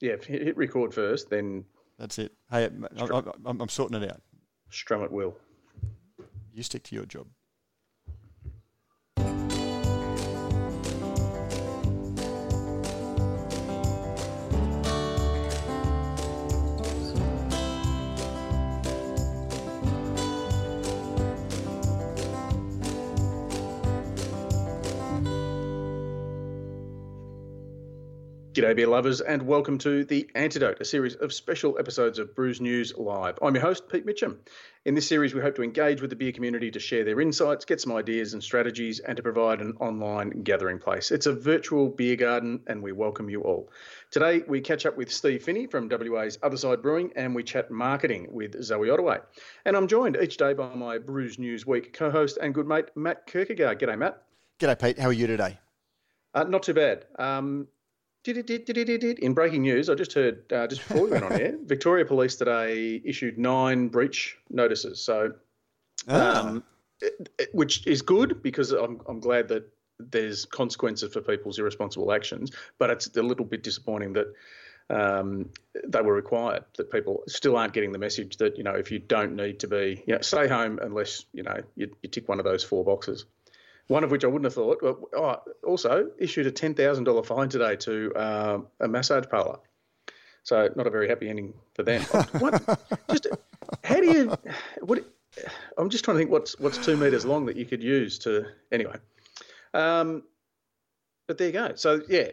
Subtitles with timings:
[0.00, 1.64] Yeah, hit record first, then
[1.98, 2.32] That's it.
[2.50, 2.64] Hey,
[2.98, 4.22] I, I, I'm, I'm sorting it out.
[4.70, 5.36] strum at will.
[6.52, 7.26] You stick to your job.
[28.60, 32.60] G'day, beer lovers, and welcome to The Antidote, a series of special episodes of Brews
[32.60, 33.38] News Live.
[33.40, 34.36] I'm your host, Pete Mitchell.
[34.84, 37.64] In this series, we hope to engage with the beer community to share their insights,
[37.64, 41.10] get some ideas and strategies, and to provide an online gathering place.
[41.10, 43.70] It's a virtual beer garden, and we welcome you all.
[44.10, 48.28] Today, we catch up with Steve Finney from WA's Otherside Brewing, and we chat marketing
[48.30, 49.20] with Zoe Ottaway.
[49.64, 52.88] And I'm joined each day by my Brews News Week co host and good mate,
[52.94, 53.80] Matt Kirkegaard.
[53.80, 54.22] G'day, Matt.
[54.58, 54.98] G'day, Pete.
[54.98, 55.58] How are you today?
[56.34, 57.06] Uh, not too bad.
[57.18, 57.66] Um,
[59.20, 62.36] in breaking news, I just heard uh, just before we went on air, Victoria Police
[62.36, 65.00] today issued nine breach notices.
[65.00, 65.32] So,
[66.08, 66.40] Ah.
[66.48, 66.62] um,
[67.00, 69.64] it- it- which is good because I'm I'm glad that
[69.98, 72.50] there's consequences for people's irresponsible actions.
[72.78, 74.26] But it's a little bit disappointing that
[74.90, 75.50] um,
[75.86, 76.64] they were required.
[76.76, 79.68] That people still aren't getting the message that you know if you don't need to
[79.68, 82.84] be, you know, stay home unless you know you, you tick one of those four
[82.84, 83.24] boxes.
[83.90, 84.78] One of which I wouldn't have thought.
[84.80, 89.58] But, oh, also issued a ten thousand dollar fine today to um, a massage parlour.
[90.44, 92.00] So not a very happy ending for them.
[92.38, 92.62] what,
[93.10, 93.26] just
[93.82, 94.36] how do you?
[94.82, 95.04] What?
[95.76, 98.44] I'm just trying to think what's what's two meters long that you could use to
[98.70, 98.94] anyway.
[99.74, 100.22] Um,
[101.26, 101.72] but there you go.
[101.74, 102.28] So yeah,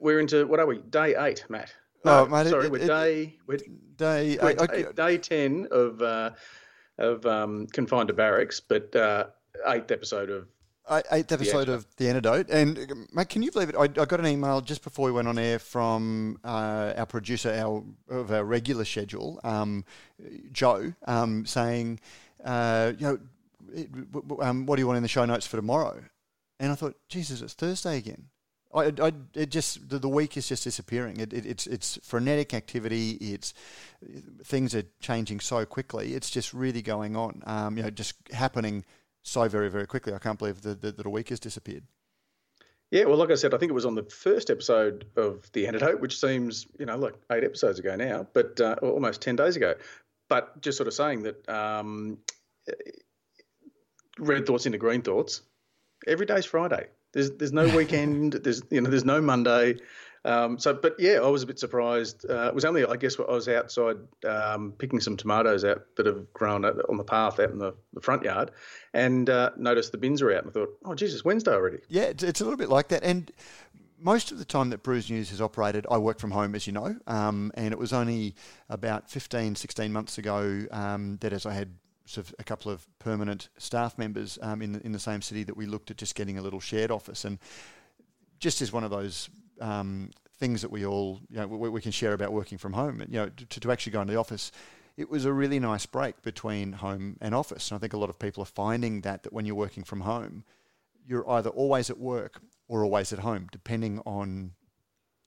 [0.00, 0.78] we're into what are we?
[0.78, 1.74] Day eight, Matt.
[2.06, 3.58] Oh, mate, sorry, it- we're it- day we're,
[3.96, 6.30] Day, we're I- day, day ten of uh,
[6.96, 9.26] of um, confined to barracks, but uh,
[9.66, 10.48] eighth episode of
[10.88, 12.48] I- eighth episode of The Antidote.
[12.50, 13.76] And, mate, can you believe it?
[13.76, 17.50] I, I got an email just before we went on air from uh, our producer
[17.50, 19.84] our, of our regular schedule, um,
[20.50, 22.00] Joe, um, saying,
[22.44, 23.18] uh, you know,
[23.74, 23.90] it,
[24.40, 26.02] um, what do you want in the show notes for tomorrow?
[26.58, 28.28] And I thought, Jesus, it's Thursday again.
[28.74, 31.20] I, I, it just the, the week is just disappearing.
[31.20, 33.12] It, it, it's it's frenetic activity.
[33.12, 33.54] It's
[34.44, 36.12] things are changing so quickly.
[36.14, 37.42] It's just really going on.
[37.46, 38.84] Um, you know, just happening
[39.28, 40.12] so very very quickly.
[40.14, 41.84] I can't believe that, that, that a week has disappeared.
[42.90, 45.66] Yeah, well, like I said, I think it was on the first episode of The
[45.66, 49.56] Antidote, which seems, you know, like eight episodes ago now, but uh, almost 10 days
[49.56, 49.74] ago.
[50.30, 52.16] But just sort of saying that um,
[54.18, 55.42] red thoughts into green thoughts,
[56.06, 56.86] every day's Friday.
[57.12, 58.34] There's there's no weekend.
[58.34, 59.76] there's you know there's no Monday.
[60.28, 62.26] Um, so, but yeah, I was a bit surprised.
[62.28, 63.96] Uh, it was only, I guess, I was outside
[64.26, 68.02] um, picking some tomatoes out that have grown on the path out in the, the
[68.02, 68.50] front yard,
[68.92, 71.78] and uh, noticed the bins are out, and I thought, oh Jesus, Wednesday already.
[71.88, 73.02] Yeah, it's, it's a little bit like that.
[73.04, 73.32] And
[73.98, 76.74] most of the time that Brews News has operated, I work from home, as you
[76.74, 78.34] know, um, and it was only
[78.68, 81.74] about 15, 16 months ago um, that as I had
[82.04, 85.42] sort of a couple of permanent staff members um, in, the, in the same city
[85.44, 87.24] that we looked at just getting a little shared office.
[87.24, 87.38] And
[88.40, 89.28] just as one of those
[89.60, 93.00] um, things that we all, you know, we, we can share about working from home,
[93.00, 94.52] you know, to, to actually go into the office,
[94.96, 97.70] it was a really nice break between home and office.
[97.70, 100.00] And I think a lot of people are finding that, that when you're working from
[100.00, 100.44] home,
[101.06, 104.52] you're either always at work or always at home, depending on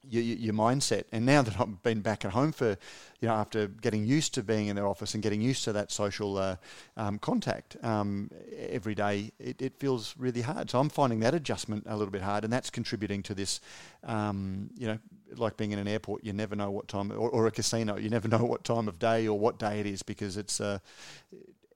[0.07, 1.03] your, your mindset.
[1.12, 2.78] And now that I've been back at home for,
[3.19, 5.91] you know, after getting used to being in their office and getting used to that
[5.91, 6.56] social uh,
[6.97, 8.29] um, contact um,
[8.69, 10.69] every day, it, it feels really hard.
[10.69, 13.62] So I'm finding that adjustment a little bit hard, and that's contributing to this,
[14.03, 14.97] um, you know,
[15.38, 18.09] like being in an airport, you never know what time, or, or a casino, you
[18.09, 20.79] never know what time of day or what day it is because it's uh,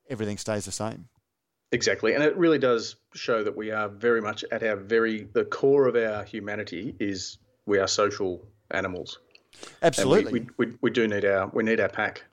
[0.10, 1.08] everything stays the same.
[1.72, 5.44] Exactly, and it really does show that we are very much at our very the
[5.44, 9.20] core of our humanity is we are social animals.
[9.64, 10.32] And we- Absolutely.
[10.32, 12.24] we, we, we do need our we need our pack.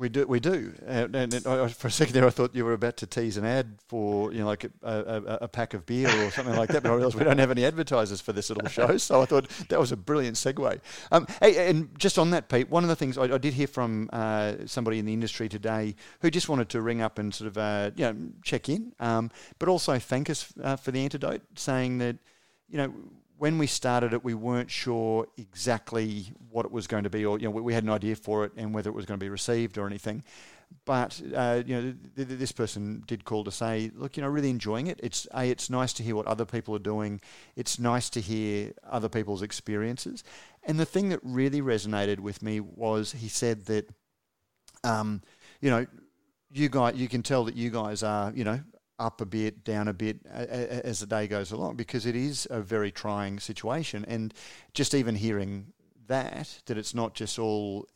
[0.00, 0.72] We do, we do.
[0.86, 3.44] And, and I, for a second there, I thought you were about to tease an
[3.44, 6.82] ad for, you know, like a, a, a pack of beer or something like that.
[6.82, 9.50] But I realised we don't have any advertisers for this little show, so I thought
[9.68, 10.80] that was a brilliant segue.
[11.12, 13.66] Um, hey, and just on that, Pete, one of the things I, I did hear
[13.66, 17.48] from uh, somebody in the industry today who just wanted to ring up and sort
[17.48, 21.42] of, uh, you know, check in, um, but also thank us uh, for the antidote,
[21.56, 22.16] saying that,
[22.70, 22.90] you know,
[23.40, 27.38] when we started it, we weren't sure exactly what it was going to be, or
[27.38, 29.24] you know, we, we had an idea for it and whether it was going to
[29.24, 30.22] be received or anything.
[30.84, 31.80] But uh, you know,
[32.16, 35.00] th- th- this person did call to say, look, you know, really enjoying it.
[35.02, 37.18] It's a, it's nice to hear what other people are doing.
[37.56, 40.22] It's nice to hear other people's experiences.
[40.64, 43.88] And the thing that really resonated with me was he said that,
[44.84, 45.22] um,
[45.62, 45.86] you know,
[46.52, 48.60] you guys, you can tell that you guys are, you know,
[49.00, 52.60] up a bit, down a bit as the day goes along because it is a
[52.60, 54.04] very trying situation.
[54.06, 54.32] And
[54.74, 55.72] just even hearing
[56.06, 57.88] that, that it's not just all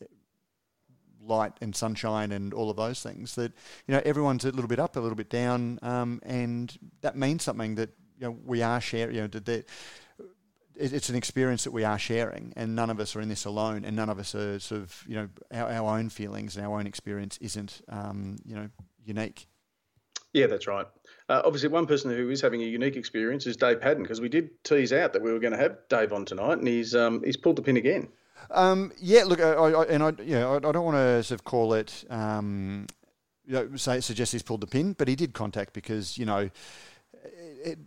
[1.21, 3.53] light and sunshine and all of those things, that,
[3.87, 7.43] you know, everyone's a little bit up, a little bit down, um, and that means
[7.43, 9.69] something that, you know, we are sharing, you know, that
[10.77, 13.85] it's an experience that we are sharing, and none of us are in this alone,
[13.85, 16.77] and none of us are sort of you know our, our own feelings and our
[16.77, 18.69] own experience isn't um, you know
[19.05, 19.47] unique.
[20.35, 20.85] Yeah, that's right.
[21.29, 24.27] Uh, obviously, one person who is having a unique experience is Dave Padden because we
[24.27, 27.23] did tease out that we were going to have Dave on tonight, and he's um,
[27.23, 28.09] he's pulled the pin again.
[28.51, 31.45] Um, yeah, look, I, I, and I, know, I, I don't want to sort of
[31.45, 32.85] call it, um,
[33.45, 36.49] you know, say suggest he's pulled the pin, but he did contact because you know,
[37.63, 37.79] it,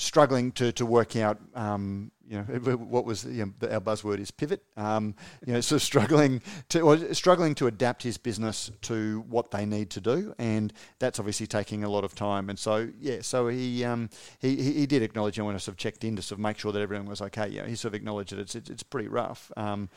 [0.00, 2.44] struggling to, to work out, um, you know,
[2.76, 4.62] what was you know, our buzzword is pivot.
[4.76, 9.90] Um, you know, of struggling to struggling to adapt his business to what they need
[9.90, 12.48] to do, and that's obviously taking a lot of time.
[12.48, 15.74] And so, yeah, so he um, he, he did acknowledge, you know, when I sort
[15.74, 17.48] of checked in to sort of make sure that everything was okay.
[17.48, 19.50] Yeah, he sort of acknowledged that it's it's, it's pretty rough.
[19.56, 19.88] Um,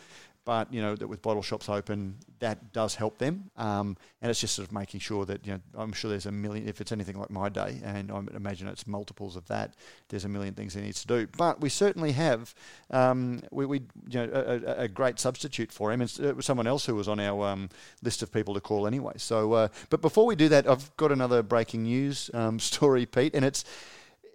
[0.45, 4.39] but you know that with bottle shops open, that does help them, um, and it's
[4.39, 6.67] just sort of making sure that you know I'm sure there's a million.
[6.67, 9.75] If it's anything like my day, and I imagine it's multiples of that,
[10.09, 11.27] there's a million things he needs to do.
[11.37, 12.53] But we certainly have
[12.91, 16.67] um, we, we you know a, a, great substitute for him, and it was someone
[16.67, 17.69] else who was on our um,
[18.01, 19.13] list of people to call anyway.
[19.17, 23.35] So, uh, but before we do that, I've got another breaking news um, story, Pete,
[23.35, 23.63] and it's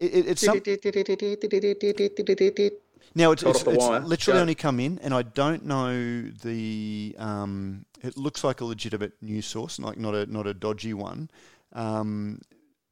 [0.00, 0.60] it, it's some.
[3.14, 7.16] Now it's, it's, it's literally only come in, and I don't know the.
[7.18, 11.30] Um, it looks like a legitimate news source, like not a not a dodgy one,
[11.72, 12.40] um,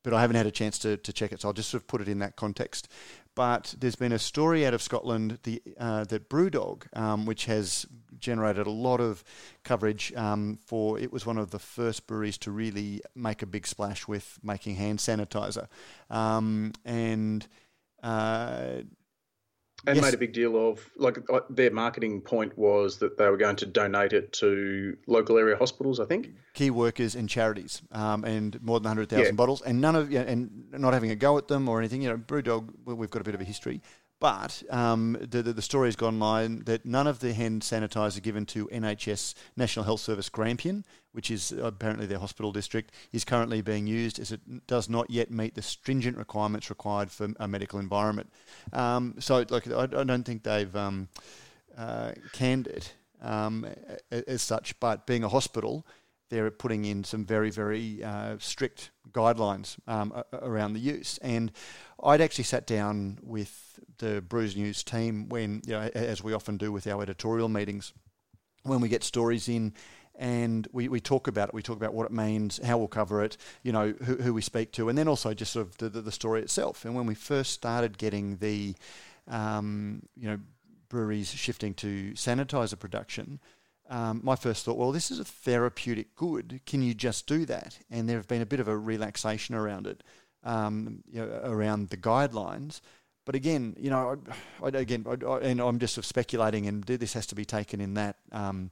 [0.02, 1.88] but I haven't had a chance to, to check it, so I'll just sort of
[1.88, 2.88] put it in that context.
[3.34, 7.84] But there's been a story out of Scotland the, uh, that BrewDog, um, which has
[8.18, 9.22] generated a lot of
[9.62, 10.98] coverage um, for.
[10.98, 14.76] It was one of the first breweries to really make a big splash with making
[14.76, 15.68] hand sanitizer,
[16.10, 17.46] um, and.
[18.02, 18.82] Uh,
[19.86, 20.04] and yes.
[20.04, 21.18] made a big deal of like
[21.48, 26.00] their marketing point was that they were going to donate it to local area hospitals.
[26.00, 29.32] I think key workers and charities, um, and more than hundred thousand yeah.
[29.32, 32.02] bottles, and none of and not having a go at them or anything.
[32.02, 33.80] You know, BrewDog, we've got a bit of a history,
[34.18, 38.22] but um, the, the, the story has gone online that none of the hand sanitizer
[38.22, 43.60] given to NHS National Health Service Grampian, which is apparently their hospital district, is currently
[43.60, 47.78] being used as it does not yet meet the stringent requirements required for a medical
[47.78, 48.32] environment.
[48.72, 51.08] Um, so, like, I, I, don't think they've um,
[51.76, 53.66] uh, canned it um,
[54.10, 55.86] as such, but being a hospital,
[56.28, 61.18] they're putting in some very, very uh, strict guidelines um, around the use.
[61.18, 61.52] And
[62.02, 66.56] I'd actually sat down with the Brews News team when, you know, as we often
[66.56, 67.92] do with our editorial meetings,
[68.62, 69.72] when we get stories in
[70.18, 71.54] and we, we talk about it.
[71.54, 74.42] We talk about what it means, how we'll cover it, you know, who, who we
[74.42, 76.84] speak to, and then also just sort of the, the, the story itself.
[76.84, 78.74] And when we first started getting the,
[79.28, 80.38] um, you know,
[80.88, 83.40] breweries shifting to sanitizer production,
[83.88, 86.60] um, my first thought, well, this is a therapeutic good.
[86.66, 87.78] Can you just do that?
[87.90, 90.02] And there have been a bit of a relaxation around it,
[90.46, 92.80] um, you know, around the guidelines.
[93.26, 94.16] But again, you know,
[94.62, 97.44] I, I, again, I, and I'm just sort of speculating, and this has to be
[97.44, 98.70] taken in that um,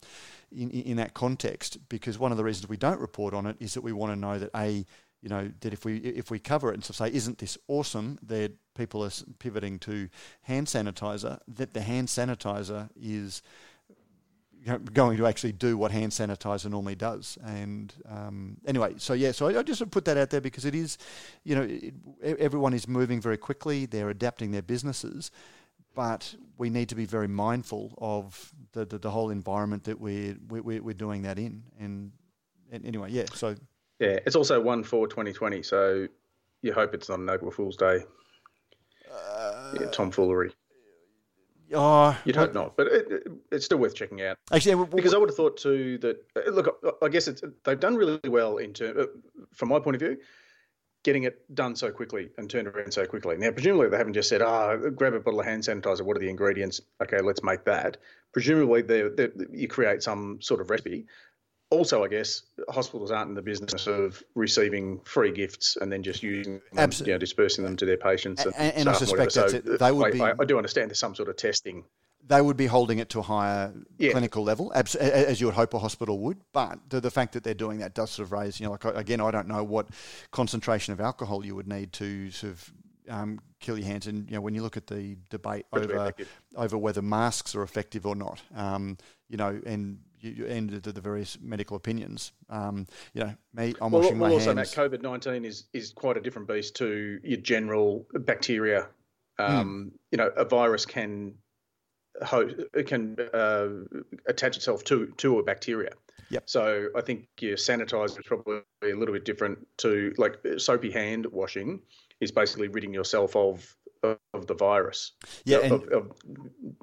[0.53, 3.75] in, in that context because one of the reasons we don't report on it is
[3.75, 4.87] that we want to know that a
[5.23, 7.59] you know that if we if we cover it and sort of say isn't this
[7.67, 9.11] awesome that people are
[9.41, 10.09] pivoting to
[10.43, 13.43] hand sanitizer that the hand sanitizer is
[14.93, 17.39] going to actually do what hand sanitizer normally does.
[17.45, 20.75] And um, anyway, so yeah, so I, I just put that out there because it
[20.75, 20.99] is,
[21.45, 21.95] you know, it,
[22.39, 23.87] everyone is moving very quickly.
[23.87, 25.31] They're adapting their businesses,
[25.95, 30.37] but we need to be very mindful of the the, the whole environment that we're,
[30.49, 31.63] we're we're doing that in.
[31.79, 32.13] And,
[32.73, 33.55] and anyway, yeah, so
[34.01, 36.09] yeah, it's also one for 2020, so
[36.63, 38.01] you hope it's not an April Fool's Day.
[39.13, 40.53] Uh, yeah, tomfoolery.
[41.75, 44.37] Oh, you'd hope not, but it, it, it's still worth checking out.
[44.53, 47.29] Actually, well, because I would have thought too that uh, look, I guess
[47.65, 49.05] they've done really well in term, uh,
[49.53, 50.19] from my point of view,
[51.03, 53.37] getting it done so quickly and turned around so quickly.
[53.37, 56.03] Now, presumably they haven't just said, "Ah, oh, grab a bottle of hand sanitizer.
[56.03, 56.81] What are the ingredients?
[57.03, 57.97] Okay, let's make that."
[58.33, 59.11] Presumably, they're
[59.53, 61.07] you create some sort of recipe
[61.75, 66.23] also, I guess hospitals aren't in the business of receiving free gifts and then just
[66.23, 68.45] using them, you know, dispersing them to their patients.
[68.45, 70.21] And, and, and I suspect so they would I, be.
[70.21, 71.85] I, do understand there's some sort of testing.
[72.27, 74.13] They would be holding it to a higher yeah.
[74.13, 76.39] clinical level, as you would hope a hospital would.
[76.53, 78.85] But the, the, fact that they're doing that does sort of raise, you know, like
[78.85, 79.89] again, I don't know what
[80.31, 82.73] concentration of alcohol you would need to sort of
[83.09, 84.07] um, kill your hands.
[84.07, 86.13] And you know, when you look at the debate over
[86.57, 88.97] over whether masks are effective or not, um,
[89.29, 92.33] you know, and you, you end the, the various medical opinions.
[92.49, 94.77] Um, you know, me, I'm well, washing well, my also, hands.
[94.77, 98.89] Matt, COVID nineteen is is quite a different beast to your general bacteria.
[99.39, 99.89] Um, Hmm.
[100.13, 101.35] You know, a virus can
[102.75, 103.69] it can uh,
[104.27, 105.91] attach itself to to a bacteria.
[106.31, 106.43] Yep.
[106.47, 111.27] So I think your sanitizer is probably a little bit different to like soapy hand
[111.27, 111.81] washing
[112.21, 113.77] is basically ridding yourself of
[114.33, 115.13] of the virus.
[115.45, 116.13] Yeah, of, and- of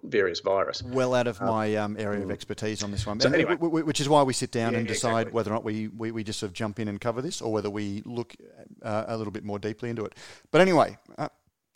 [0.03, 0.83] various virus.
[0.83, 3.19] well out of my um, area of expertise on this one.
[3.19, 3.55] So And anyway.
[3.55, 5.33] which is why we sit down Yeah, and decide exactly.
[5.33, 7.51] whether or not we, we, we just sort of jump in and cover this or
[7.51, 8.35] whether we look
[8.83, 10.15] uh, a little bit more deeply into it.
[10.51, 11.29] But anyway, uh,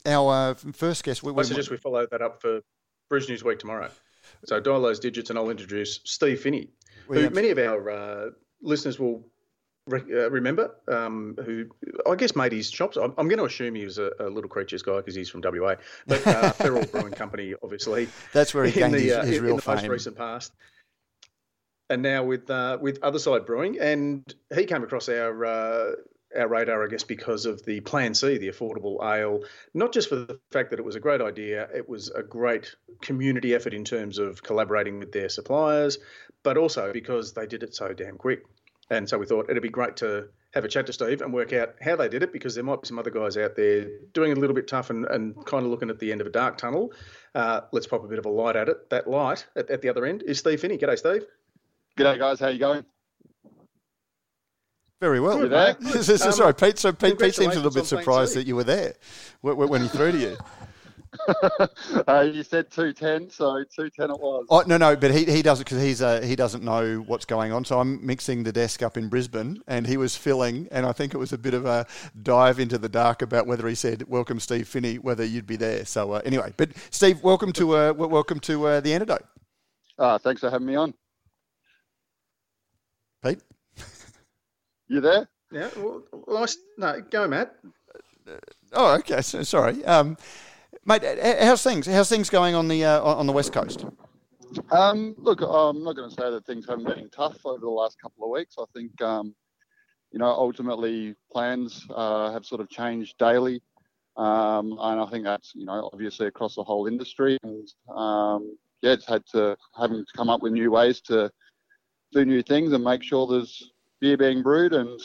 [0.06, 1.24] our uh, first guest.
[1.24, 2.62] We, I we, suggest we follow that up for
[3.10, 3.90] Brews News Week tomorrow.
[4.46, 6.70] So dial those digits, and I'll introduce Steve Finney,
[7.08, 8.30] who many of our uh,
[8.62, 9.26] listeners will
[9.88, 10.76] re- uh, remember.
[10.88, 11.66] Um, who
[12.10, 12.98] I guess made his chops.
[12.98, 15.42] I'm, I'm going to assume he was a, a little creatures guy because he's from
[15.44, 15.76] WA,
[16.08, 19.38] but uh, Feral Brewing Company, obviously, that's where he in gained the, his, uh, his
[19.38, 20.52] in- real in the most recent past.
[21.90, 24.24] And now with uh, with Otherside Brewing, and
[24.56, 25.92] he came across our uh,
[26.36, 29.44] our radar, I guess, because of the Plan C, the affordable ale.
[29.74, 32.76] Not just for the fact that it was a great idea, it was a great
[33.02, 36.00] community effort in terms of collaborating with their suppliers,
[36.44, 38.44] but also because they did it so damn quick.
[38.92, 41.52] And so we thought it'd be great to have a chat to Steve and work
[41.54, 44.32] out how they did it because there might be some other guys out there doing
[44.32, 46.30] it a little bit tough and, and kind of looking at the end of a
[46.30, 46.94] dark tunnel.
[47.34, 48.90] Uh, let's pop a bit of a light at it.
[48.92, 50.78] That light at, at the other end is Steve Finney.
[50.78, 51.24] G'day, Steve.
[51.98, 52.86] G'day guys, how are you going?
[55.02, 55.40] Very well.
[55.40, 55.76] You there?
[55.82, 56.78] So- so- Sorry, Pete.
[56.80, 58.94] So Pete, Pete seems a little bit congratulations on Plan surprised that you were there
[59.42, 60.38] when, when he threw to you.
[62.08, 64.46] uh, you said 210, so 210 it was.
[64.50, 67.52] Oh no, no, but he, he doesn't because he's uh, he doesn't know what's going
[67.52, 67.66] on.
[67.66, 71.14] So I'm mixing the desk up in Brisbane, and he was filling, and I think
[71.14, 71.86] it was a bit of a
[72.22, 75.86] dive into the dark about whether he said "Welcome, Steve Finney," whether you'd be there.
[75.86, 79.26] So uh, anyway, but Steve, welcome to uh, welcome to uh, the antidote,
[79.98, 80.94] Uh, thanks for having me on.
[83.24, 83.42] Pete.
[84.88, 85.28] You there?
[85.52, 85.70] Yeah.
[85.78, 87.56] Well, well, I s- no, go, Matt.
[88.74, 89.22] Oh, okay.
[89.22, 90.18] So, sorry, um,
[90.86, 91.04] mate.
[91.42, 91.88] How's things?
[91.88, 93.86] How's things going on the uh, on the west coast?
[94.72, 98.00] Um, look, I'm not going to say that things haven't been tough over the last
[98.02, 98.56] couple of weeks.
[98.58, 99.36] I think, um,
[100.12, 103.62] you know, ultimately plans uh, have sort of changed daily.
[104.18, 107.38] Um, and I think that's, you know, obviously across the whole industry.
[107.44, 111.30] And um, yeah, it's had to having to come up with new ways to
[112.14, 115.02] do new things and make sure there's beer being brewed and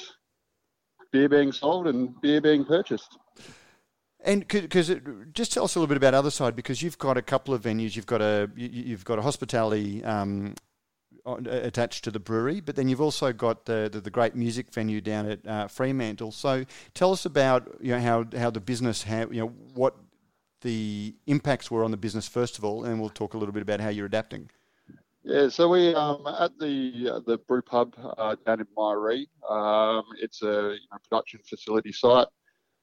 [1.11, 3.19] beer being sold and beer being purchased.
[4.25, 4.93] And because
[5.33, 7.63] just tell us a little bit about other side because you've got a couple of
[7.63, 7.97] venues.
[7.97, 10.55] You've got a you- you've got a hospitality um,
[11.27, 15.01] attached to the brewery, but then you've also got the the, the great music venue
[15.01, 16.33] down at uh, Fremantle.
[16.33, 19.97] So tell us about you know how how the business how you know what
[20.61, 23.63] the impacts were on the business first of all, and we'll talk a little bit
[23.63, 24.51] about how you're adapting.
[25.23, 29.27] Yeah, so we um, at the uh, the brew pub uh, down in Myaree.
[29.49, 32.27] Um, it's a you know, production facility site.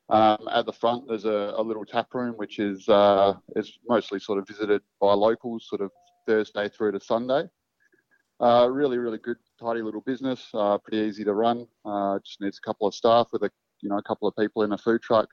[0.10, 4.20] Um, at the front, there's a, a little tap room, which is uh, is mostly
[4.20, 5.92] sort of visited by locals, sort of
[6.26, 7.50] Thursday through to Sunday.
[8.40, 10.48] Uh, really, really good, tidy little business.
[10.54, 11.68] Uh, pretty easy to run.
[11.84, 13.50] Uh, just needs a couple of staff with a
[13.82, 15.28] you know a couple of people in a food truck.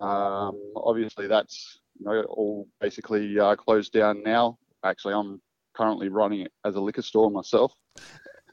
[0.00, 4.58] Um, obviously, that's you know all basically uh, closed down now.
[4.84, 5.40] Actually, I'm
[5.74, 7.72] currently running it as a liquor store myself.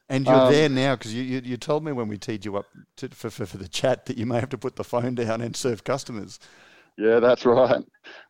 [0.10, 2.58] And you're Um, there now because you, you you told me when we teed you
[2.58, 5.16] up to, for, for for the chat that you may have to put the phone
[5.16, 6.40] down and serve customers.
[6.98, 7.84] Yeah, that's right.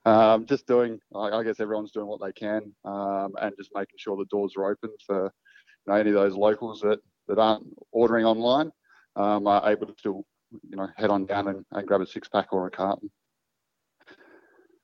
[0.06, 3.98] Um, just doing, I I guess everyone's doing what they can, um, and just making
[3.98, 7.66] sure the doors are open for you know, any of those locals that, that aren't
[7.92, 8.72] ordering online
[9.16, 10.26] um, are able to still,
[10.70, 13.12] you know, head on down and, and grab a six pack or a carton.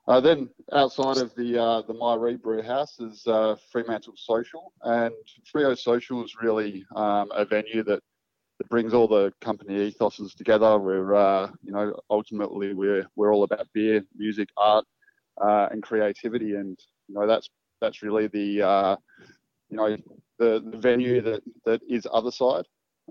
[0.07, 5.13] Uh, then outside of the uh, the Myaree Brew House is uh, Fremantle Social, and
[5.51, 8.01] Freo Social is really um, a venue that,
[8.59, 10.77] that brings all the company ethoses together.
[10.77, 14.85] We're uh, you know ultimately we're we're all about beer, music, art,
[15.43, 17.49] uh, and creativity, and you know that's
[17.81, 18.95] that's really the uh,
[19.69, 19.97] you know
[20.37, 22.65] the, the venue that that is other side.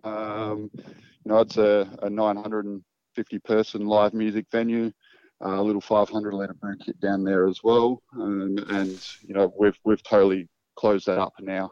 [0.04, 4.92] Um, you know it's a, a 950 person live music venue
[5.40, 9.78] a little 500 litre brew kit down there as well, um, and you know we've
[9.84, 11.70] we've totally closed that up now.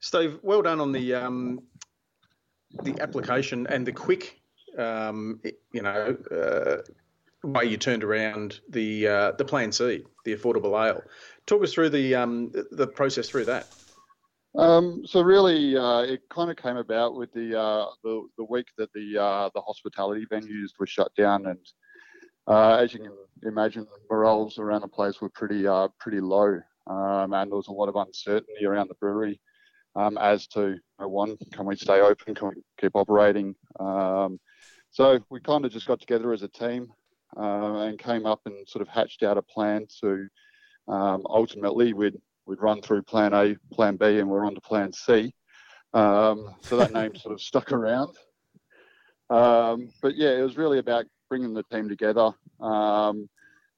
[0.00, 1.62] Steve, well done on the um,
[2.82, 4.40] the application and the quick,
[4.76, 5.40] um,
[5.72, 11.02] you know, uh, way you turned around the uh, the Plan C, the affordable ale.
[11.46, 13.66] Talk us through the um, the process through that.
[14.56, 18.68] Um, so really, uh, it kind of came about with the uh, the, the week
[18.78, 21.58] that the uh, the hospitality venues were shut down, and
[22.46, 26.60] uh, as you can imagine, morals around the place were pretty uh, pretty low.
[26.86, 29.40] um, and there was a lot of uncertainty around the brewery
[29.96, 32.34] um, as to you know, one, can we stay open?
[32.34, 33.54] Can we keep operating?
[33.80, 34.38] Um,
[34.90, 36.92] so we kind of just got together as a team
[37.36, 40.28] uh, and came up and sort of hatched out a plan to
[40.86, 44.92] um, ultimately we'd we'd run through Plan A, Plan B, and we're on to Plan
[44.92, 45.34] C.
[45.92, 48.16] Um, so that name sort of stuck around.
[49.30, 52.30] Um, but yeah, it was really about bringing the team together.
[52.60, 53.28] Um,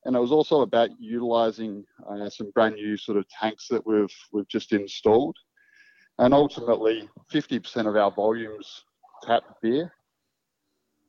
[0.05, 4.15] and it was also about utilising uh, some brand new sort of tanks that we've
[4.33, 5.37] we've just installed.
[6.19, 8.85] And ultimately, 50% of our volumes
[9.23, 9.93] tap beer.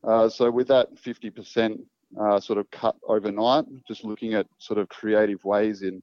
[0.04, 1.80] Uh, so with that 50%
[2.20, 6.02] uh, sort of cut overnight, just looking at sort of creative ways in,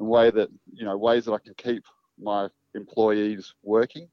[0.00, 1.84] in way that you know ways that I can keep
[2.18, 4.08] my employees working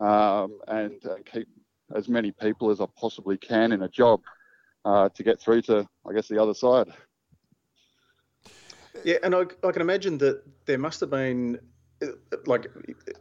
[0.00, 1.48] um, and uh, keep
[1.94, 4.20] as many people as I possibly can in a job
[4.84, 6.88] uh, to get through to, I guess, the other side.
[9.04, 11.58] Yeah, and I, I can imagine that there must have been,
[12.46, 12.66] like,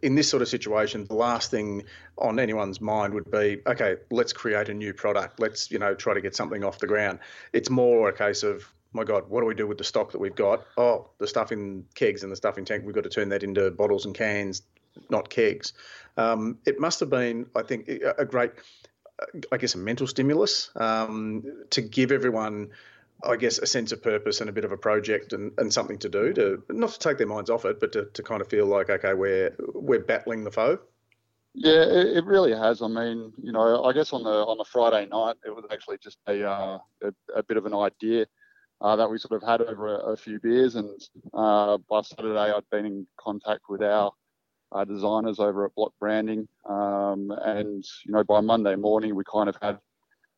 [0.02, 1.84] in this sort of situation, the last thing
[2.18, 5.40] on anyone's mind would be, okay, let's create a new product.
[5.40, 7.20] Let's, you know, try to get something off the ground.
[7.54, 8.66] It's more a case of,
[8.98, 10.66] my God, what do we do with the stock that we've got?
[10.76, 13.44] Oh, the stuff in kegs and the stuff in tank, we've got to turn that
[13.44, 14.64] into bottles and cans,
[15.10, 15.74] not kegs.
[16.18, 18.52] Um, it must have been, I think, a great,
[19.52, 22.72] I guess, a mental stimulus um, to give everyone,
[23.24, 26.00] I guess, a sense of purpose and a bit of a project and, and something
[26.00, 28.50] to do to not to take their minds off it, but to, to kind of
[28.50, 30.80] feel like, okay, we're we're battling the foe.
[31.60, 32.84] Yeah, it, really has.
[32.84, 35.98] I mean, you know, I guess on the on the Friday night, it was actually
[35.98, 38.28] just a uh, a, a, bit of an idea.
[38.80, 41.02] Uh, that we sort of had over a, a few beers, and
[41.34, 44.12] uh, by Saturday I'd been in contact with our
[44.72, 46.48] uh, designers over at Block Branding.
[46.70, 49.80] Um, and you know, by Monday morning, we kind of had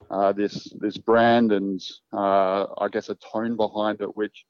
[0.10, 1.82] uh, this this brand and
[2.14, 4.46] uh, I guess a tone behind it, which,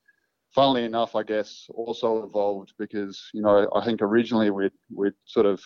[0.53, 5.47] funnily enough, I guess also evolved because you know I think originally we we sort
[5.47, 5.59] of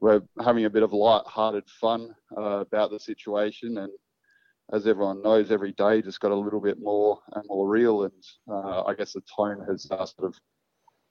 [0.00, 3.92] were having a bit of light-hearted fun about the situation and.
[4.72, 8.12] As everyone knows, every day just got a little bit more and more real, and
[8.50, 10.34] uh, I guess the tone has uh, sort of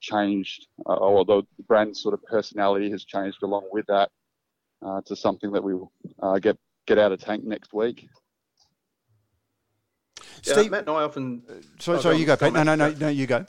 [0.00, 4.10] changed, uh, or the brand sort of personality has changed along with that
[4.84, 8.08] uh, to something that we will uh, get get out of tank next week.
[10.42, 11.42] Steve, yeah, Matt and I often.
[11.48, 12.52] Uh, sorry, sorry, you go, Pete.
[12.52, 13.46] No, no, no, no, you go.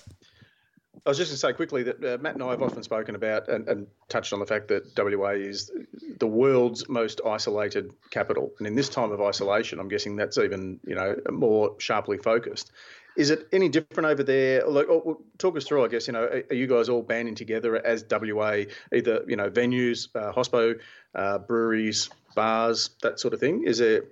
[1.06, 3.13] I was just going to say quickly that uh, Matt and I have often spoken
[3.13, 5.72] about and, and, touched on the fact that WA is
[6.18, 10.80] the world's most isolated capital, and in this time of isolation, I'm guessing that's even
[10.86, 12.72] you know more sharply focused.
[13.15, 14.68] Is it any different over there?
[14.68, 15.86] Like, oh, talk us through.
[15.86, 18.63] I guess you know, are, are, you guys all banding together as WA,
[18.94, 20.80] either you know, venues, uh, hospo,
[21.13, 23.63] uh, breweries, bars, that sort of thing?
[23.65, 24.06] Is there?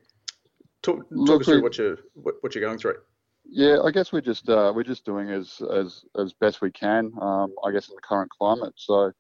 [0.84, 2.98] Talk, talk Look, us through what you what, what, you're going through.
[3.46, 7.12] Yeah, I guess we're just uh, we're just doing as as as best we can.
[7.22, 9.12] Um, I guess in the current climate, so.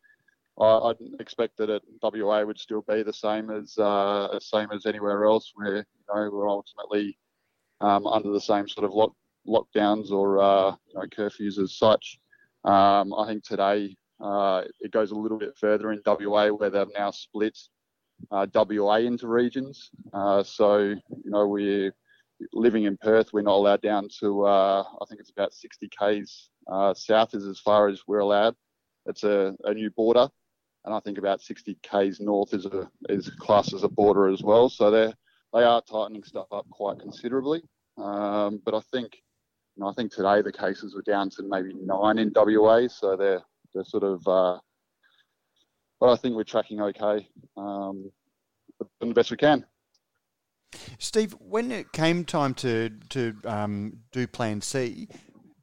[0.59, 4.85] I, I expect that at WA would still be the same as uh, same as
[4.85, 5.83] anywhere else, where you
[6.13, 7.17] know we're ultimately
[7.81, 9.13] um, under the same sort of lock,
[9.47, 12.19] lockdowns or uh, you know, curfews as such.
[12.63, 16.87] Um, I think today uh, it goes a little bit further in WA where they've
[16.95, 17.57] now split
[18.31, 19.89] uh, WA into regions.
[20.13, 21.93] Uh, so you know we're
[22.51, 23.31] living in Perth.
[23.33, 27.45] We're not allowed down to uh, I think it's about 60 k's uh, south is
[27.45, 28.55] as far as we're allowed.
[29.05, 30.29] It's a, a new border,
[30.85, 34.41] and I think about 60 k's north is a is classed as a border as
[34.41, 34.69] well.
[34.69, 35.13] So they
[35.53, 37.63] they are tightening stuff up quite considerably.
[37.97, 39.17] Um, but I think
[39.83, 43.41] I think today the cases were down to maybe nine in WA, so they're
[43.73, 44.27] they're sort of.
[44.27, 44.59] Uh,
[45.99, 48.11] but I think we're tracking okay, um,
[48.99, 49.65] doing the best we can.
[50.99, 55.07] Steve, when it came time to to um, do Plan C,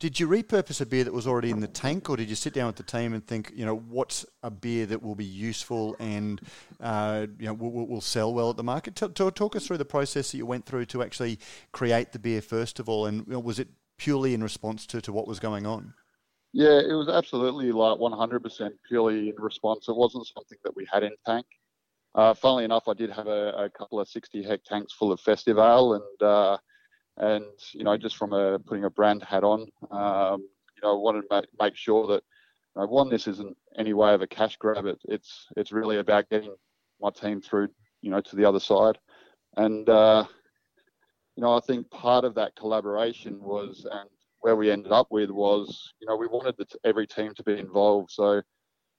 [0.01, 2.55] did you repurpose a beer that was already in the tank, or did you sit
[2.55, 5.95] down with the team and think, you know, what's a beer that will be useful
[6.01, 6.41] and
[6.81, 8.97] uh, you know will, will, sell well at the market?
[8.97, 11.39] Talk, talk us through the process that you went through to actually
[11.73, 13.69] create the beer first of all, and you know, was it
[13.99, 15.93] purely in response to, to what was going on?
[16.53, 19.87] Yeah, it was absolutely like 100% purely in response.
[19.89, 21.47] It wasn't something that we had in tank.
[22.15, 25.21] Uh, funnily enough, I did have a, a, couple of 60 hect tanks full of
[25.21, 26.59] festive ale, and uh,
[27.19, 29.61] and you know, just from a putting a brand hat on,
[29.93, 32.23] um, you know, I wanted to make, make sure that
[32.75, 34.87] you know, one, this isn't any way of a cash grab.
[34.87, 36.55] It, it's it's really about getting
[37.01, 37.69] my team through,
[38.03, 38.99] you know, to the other side,
[39.57, 40.25] and uh,
[41.37, 45.31] you know, I think part of that collaboration was, and where we ended up with
[45.31, 48.11] was, you know, we wanted the, every team to be involved.
[48.11, 48.43] So,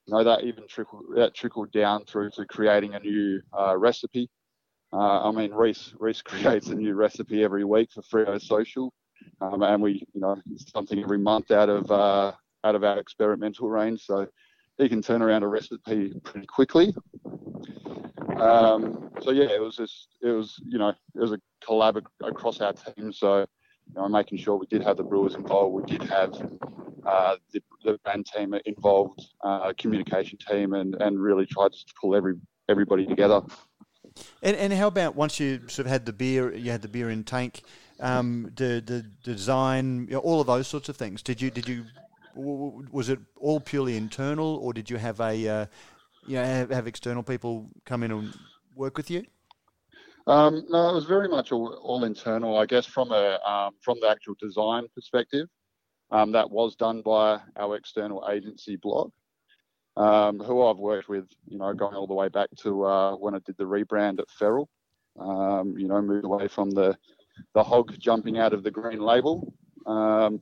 [0.06, 4.30] you know, that even trickled that trickled down through to creating a new uh, recipe.
[4.94, 8.94] Uh, I mean, Reese Reese creates a new recipe every week for Freo Social,
[9.42, 10.36] um, and we, you know,
[10.74, 12.32] something every month out of uh,
[12.64, 14.28] out of our experimental range, so
[14.78, 16.94] he can turn around a recipe pretty quickly.
[18.38, 22.60] Um, so yeah, it was just it was you know it was a collab across
[22.62, 23.14] our team.
[23.14, 26.34] So you know, making sure we did have the brewers involved, we did have
[27.06, 32.16] uh, the, the band team involved, uh, communication team, and and really tried to pull
[32.16, 32.36] every
[32.70, 33.42] everybody together.
[34.42, 37.10] And, and how about once you sort of had the beer, you had the beer
[37.10, 37.62] in tank,
[38.00, 41.22] um, the, the design, you know, all of those sorts of things.
[41.22, 41.86] Did you did you
[42.36, 45.66] was it all purely internal, or did you have a uh,
[46.28, 48.34] you know have, have, external people come in and
[48.76, 49.24] work with you?
[50.28, 52.58] Um, no, it was very much all, all internal.
[52.58, 55.48] I guess from a um, from the actual design perspective,
[56.12, 59.12] um, that was done by our external agency Block,
[59.98, 63.36] um, who I've worked with, you know, going all the way back to uh, when
[63.36, 64.70] I did the rebrand at Feral.
[65.20, 66.98] Um, you know, moved away from the
[67.54, 69.54] the hog jumping out of the green label.
[69.86, 70.42] Um,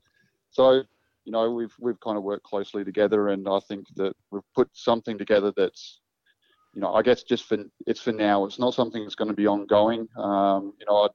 [0.52, 0.84] so
[1.26, 4.70] you know, we've we've kind of worked closely together, and I think that we've put
[4.74, 6.00] something together that's,
[6.74, 8.46] you know, I guess just for it's for now.
[8.46, 10.08] It's not something that's going to be ongoing.
[10.18, 11.08] Um, you know,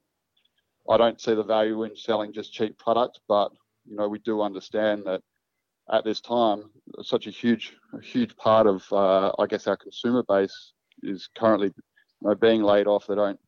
[0.88, 3.50] I I don't see the value in selling just cheap product, but
[3.88, 5.20] you know, we do understand that
[5.92, 6.70] at this time,
[7.02, 11.68] such a huge a huge part of uh, I guess our consumer base is currently
[11.68, 13.06] you know, being laid off.
[13.06, 13.38] They don't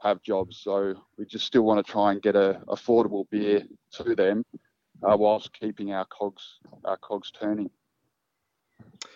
[0.00, 4.14] have jobs, so we just still want to try and get a affordable beer to
[4.14, 4.44] them
[5.02, 7.70] uh, whilst keeping our cogs our cogs turning.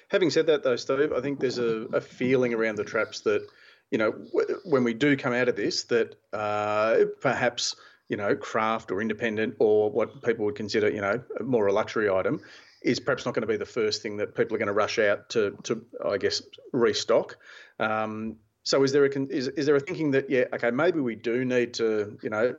[0.09, 3.47] Having said that, though, Steve, I think there's a, a feeling around the traps that
[3.91, 7.77] you know w- when we do come out of this, that uh, perhaps
[8.09, 12.09] you know craft or independent or what people would consider you know more a luxury
[12.11, 12.41] item
[12.83, 14.99] is perhaps not going to be the first thing that people are going to rush
[14.99, 16.43] out to to I guess
[16.73, 17.37] restock.
[17.79, 21.15] Um, so is there a is, is there a thinking that yeah okay maybe we
[21.15, 22.55] do need to you know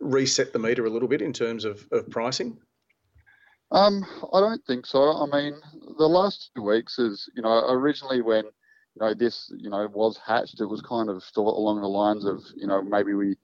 [0.00, 2.58] reset the meter a little bit in terms of, of pricing?
[3.70, 5.00] Um, I don't think so.
[5.00, 5.60] I mean,
[5.98, 10.18] the last two weeks is, you know, originally when, you know, this, you know, was
[10.24, 13.36] hatched, it was kind of still along the lines of, you know, maybe we,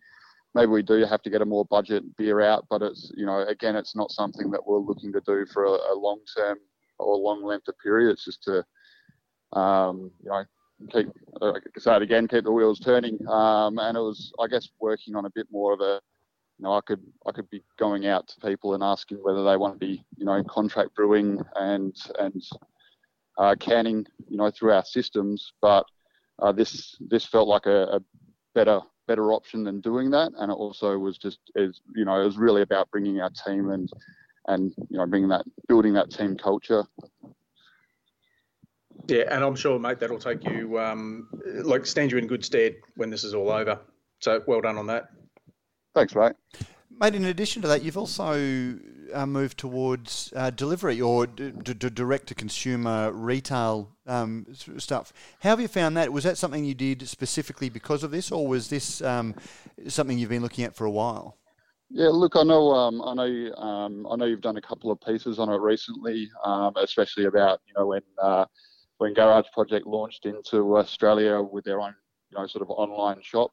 [0.54, 3.40] maybe we do have to get a more budget beer out, but it's, you know,
[3.46, 6.58] again, it's not something that we're looking to do for a, a long term
[6.98, 8.12] or long length of period.
[8.12, 8.64] It's just to,
[9.58, 10.44] um, you know,
[10.92, 11.08] keep,
[11.40, 13.18] uh, say it again, keep the wheels turning.
[13.28, 16.00] Um, and it was, I guess, working on a bit more of a,
[16.58, 19.56] you know, I could I could be going out to people and asking whether they
[19.56, 22.42] want to be, you know, contract brewing and and
[23.38, 25.52] uh, canning, you know, through our systems.
[25.60, 25.84] But
[26.40, 28.00] uh, this this felt like a, a,
[28.54, 32.24] better better option than doing that, and it also was just is you know it
[32.24, 33.90] was really about bringing our team and
[34.48, 36.84] and you know bringing that building that team culture.
[39.06, 41.28] Yeah, and I'm sure, mate, that'll take you um,
[41.62, 43.78] like stand you in good stead when this is all over.
[44.20, 45.08] So well done on that.
[45.94, 46.32] Thanks, mate.
[47.00, 48.78] Mate, in addition to that, you've also
[49.12, 54.46] uh, moved towards uh, delivery or d- d- direct to consumer retail um,
[54.78, 55.12] stuff.
[55.40, 56.12] How have you found that?
[56.12, 59.34] Was that something you did specifically because of this, or was this um,
[59.88, 61.36] something you've been looking at for a while?
[61.90, 65.00] Yeah, look, I know, um, I know, um, I know you've done a couple of
[65.00, 68.46] pieces on it recently, um, especially about you know when uh,
[68.98, 71.94] when Garage Project launched into Australia with their own
[72.30, 73.52] you know sort of online shop.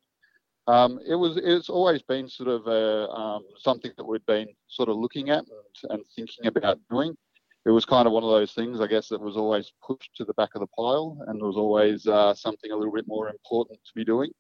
[0.68, 4.90] Um, it was it's always been sort of a, um, something that we'd been sort
[4.90, 7.18] of looking at and, and, thinking about doing.
[7.66, 10.26] It was kind of one of those things, I guess, that was always pushed to
[10.26, 13.30] the back of the pile, and there was always uh, something a little bit more
[13.30, 14.32] important to be doing.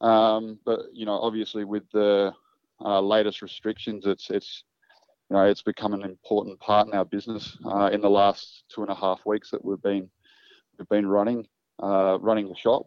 [0.00, 2.32] Um, but you know, obviously, with the
[2.84, 4.64] uh, latest restrictions, it's it's
[5.28, 7.56] you know it's become an important part in our business.
[7.64, 10.08] Uh, in the last two and a half weeks that we've been
[10.78, 11.46] we've been running
[11.82, 12.86] uh, running the shop.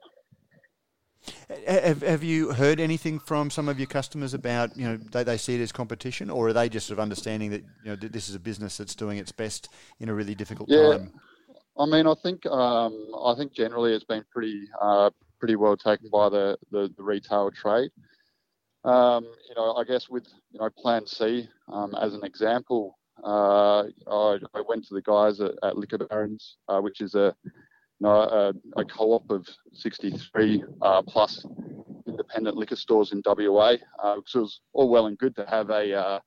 [1.67, 5.37] Have, have you heard anything from some of your customers about you know they, they
[5.37, 8.29] see it as competition, or are they just sort of understanding that you know this
[8.29, 10.97] is a business that's doing its best in a really difficult yeah.
[10.97, 11.13] time?
[11.77, 15.09] I mean, I think um, I think generally it's been pretty uh,
[15.39, 17.91] pretty well taken by the, the, the retail trade.
[18.85, 23.83] Um, you know, I guess with you know Plan C um, as an example, uh,
[24.07, 27.35] I, I, went to the guys at, at Liquor Barons, uh, which is a
[28.03, 31.45] know, a, a co-op of 63 uh, plus
[32.07, 33.75] independent liquor stores in WA.
[34.01, 36.19] Uh, so it was all well and good to have a uh,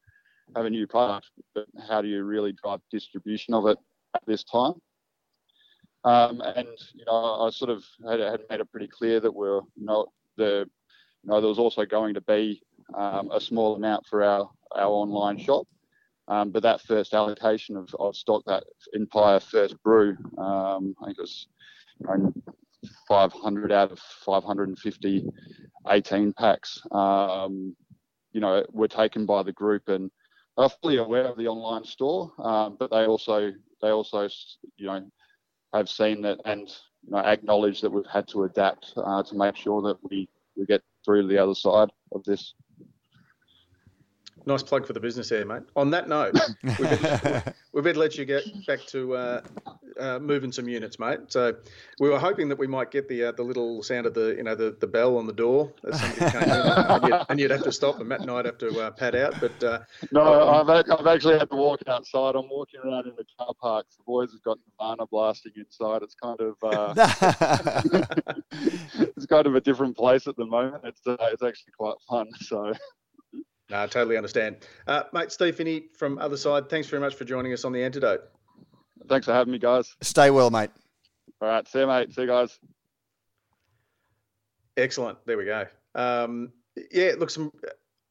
[0.54, 3.78] have a new product, but how do you really drive distribution of it
[4.14, 4.74] at this time?
[6.04, 9.60] Um, and you know, I sort of had, had, made it pretty clear that we're
[9.76, 10.68] know the
[11.22, 12.62] you know there was also going to be
[12.94, 15.66] um, a small amount for our our online shop.
[16.28, 21.18] Um, but that first allocation of, of stock, that Empire first brew, um, I think
[21.18, 21.46] it was
[23.08, 25.26] 500 out of 550
[25.88, 27.76] 18 packs, um,
[28.32, 30.10] you know, were taken by the group and
[30.56, 34.28] are fully aware of the online store, um, but they also they also
[34.78, 35.04] you know
[35.74, 36.68] have seen that and
[37.04, 40.66] you know, acknowledge that we've had to adapt uh, to make sure that we, we
[40.66, 42.54] get through to the other side of this.
[44.46, 45.62] Nice plug for the business here, mate.
[45.74, 49.40] On that note, we better, we better let you get back to uh,
[49.98, 51.18] uh, moving some units, mate.
[51.28, 51.56] So
[51.98, 54.44] we were hoping that we might get the uh, the little sound of the you
[54.44, 57.50] know the, the bell on the door as somebody came in, and, you'd, and, you'd,
[57.50, 59.34] have to stop, and Matt and I'd have to uh, pad out.
[59.40, 59.80] But uh,
[60.12, 62.36] no, um, I've, I've actually had to walk outside.
[62.36, 63.96] I'm walking around in the car parks.
[63.96, 66.02] The boys have got Nirvana blasting inside.
[66.02, 66.94] It's kind of uh,
[69.16, 70.84] it's kind of a different place at the moment.
[70.84, 72.28] It's it's actually quite fun.
[72.42, 72.74] So.
[73.70, 74.58] No, I totally understand.
[74.86, 78.22] Uh, mate, Steve Finney from Otherside, thanks very much for joining us on The Antidote.
[79.08, 79.94] Thanks for having me, guys.
[80.02, 80.70] Stay well, mate.
[81.40, 81.66] All right.
[81.68, 82.12] See you, mate.
[82.12, 82.58] See you guys.
[84.76, 85.18] Excellent.
[85.26, 85.66] There we go.
[85.94, 86.52] Um,
[86.92, 87.52] yeah, look, some,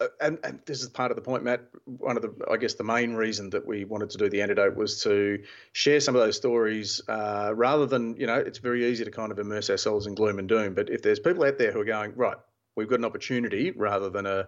[0.01, 1.61] uh, and, and, this is part of the point, Matt.
[1.85, 4.75] One of the, I guess, the main reason that we wanted to do the antidote
[4.75, 9.05] was to share some of those stories, uh, rather than you know, it's very easy
[9.05, 10.73] to kind of immerse ourselves in gloom and doom.
[10.73, 12.37] But if there's people out there who are going, right,
[12.75, 14.47] we've got an opportunity rather than a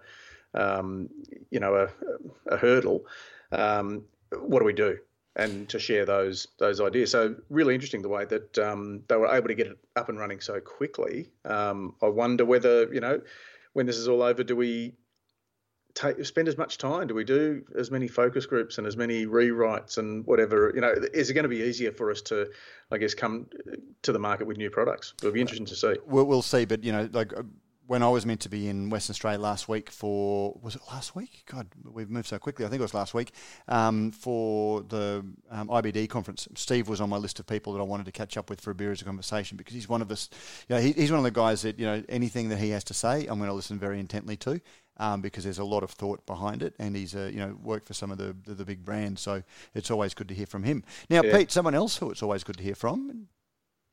[0.58, 1.10] um,
[1.52, 3.06] you know, a, a hurdle.
[3.52, 4.98] Um, what do we do?
[5.36, 7.12] And to share those those ideas.
[7.12, 10.20] So really interesting the way that um, they were able to get it up and
[10.20, 11.30] running so quickly.
[11.46, 13.22] Um, I wonder whether you know,
[13.74, 14.96] when this is all over, do we
[15.94, 17.08] Take, spend as much time?
[17.08, 20.72] Do we do as many focus groups and as many rewrites and whatever?
[20.76, 22.52] You know, is it going to be easier for us to,
[22.92, 23.48] I guess, come
[24.04, 25.16] to the market with new products?
[25.18, 25.96] It'll be interesting to see.
[26.06, 27.34] We'll, we'll see, but you know, like
[27.88, 31.16] when I was meant to be in Western Australia last week for was it last
[31.16, 31.44] week?
[31.50, 32.66] God, we've moved so quickly.
[32.66, 33.32] I think it was last week
[33.68, 36.48] um, for the um, IBD conference.
[36.56, 38.72] Steve was on my list of people that I wanted to catch up with for
[38.72, 40.30] a beer as a conversation because he's one of us.
[40.68, 42.84] You know, he, he's one of the guys that you know anything that he has
[42.86, 44.60] to say, I'm going to listen very intently to.
[45.00, 47.86] Um, because there's a lot of thought behind it, and he's uh, you know worked
[47.86, 49.44] for some of the, the, the big brands, so
[49.76, 50.84] it's always good to hear from him.
[51.08, 51.38] Now, yeah.
[51.38, 53.28] Pete, someone else who it's always good to hear from,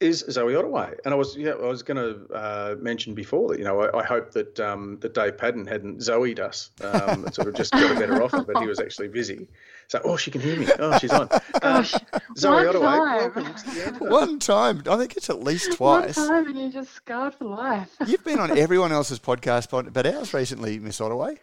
[0.04, 0.94] is Zoe Ottaway.
[1.04, 4.00] And I was, yeah, I was going to uh, mention before that, you know, I,
[4.00, 7.72] I hope that um, that Dave Padden hadn't Zoe'd us um, and sort of just
[7.72, 9.48] got a better offer, but he was actually busy.
[9.88, 10.68] So, oh, she can hear me.
[10.78, 11.28] Oh, she's on.
[11.60, 13.94] Gosh, uh, Zoe one Ottaway, time.
[13.98, 14.82] One time.
[14.88, 16.16] I think it's at least twice.
[16.16, 17.90] One time and you're just scarred for life.
[18.06, 21.38] You've been on everyone else's podcast, but ours recently, Miss Ottaway.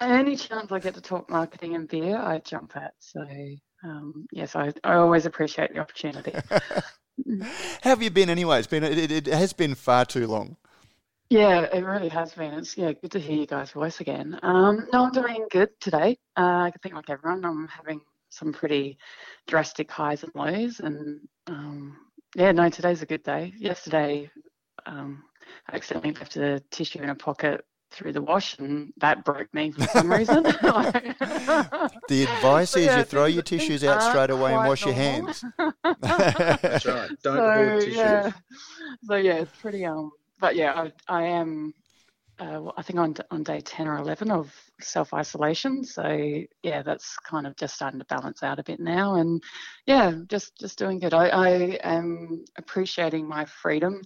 [0.00, 2.94] Any chance I get to talk marketing and beer, I jump at.
[2.98, 3.24] So,
[3.84, 6.34] um, yes, I, I always appreciate the opportunity.
[7.82, 8.58] Have you been anyway?
[8.58, 10.56] It's been it, it has been far too long.
[11.30, 12.52] Yeah, it really has been.
[12.54, 14.38] It's yeah, good to hear you guys' voice again.
[14.42, 16.18] Um, no, I'm doing good today.
[16.36, 18.98] Uh, I think like everyone, I'm having some pretty
[19.46, 21.96] drastic highs and lows, and um,
[22.34, 23.52] yeah, no, today's a good day.
[23.56, 24.30] Yesterday,
[24.84, 25.22] um,
[25.68, 29.70] I accidentally left a tissue in a pocket through the wash, and that broke me
[29.70, 30.42] for some reason.
[30.42, 35.00] the advice is yeah, you throw your tissues out straight away and wash normal.
[35.00, 35.44] your hands.
[36.00, 37.10] That's right.
[37.22, 37.96] Don't so, tissues.
[37.96, 38.32] Yeah.
[39.04, 40.10] So yeah, it's pretty um.
[40.40, 41.74] But yeah, I, I am.
[42.38, 45.84] Uh, I think on on day ten or eleven of self isolation.
[45.84, 49.42] So yeah, that's kind of just starting to balance out a bit now, and
[49.86, 51.14] yeah, just just doing good.
[51.14, 51.48] I, I
[51.84, 54.00] am appreciating my freedom.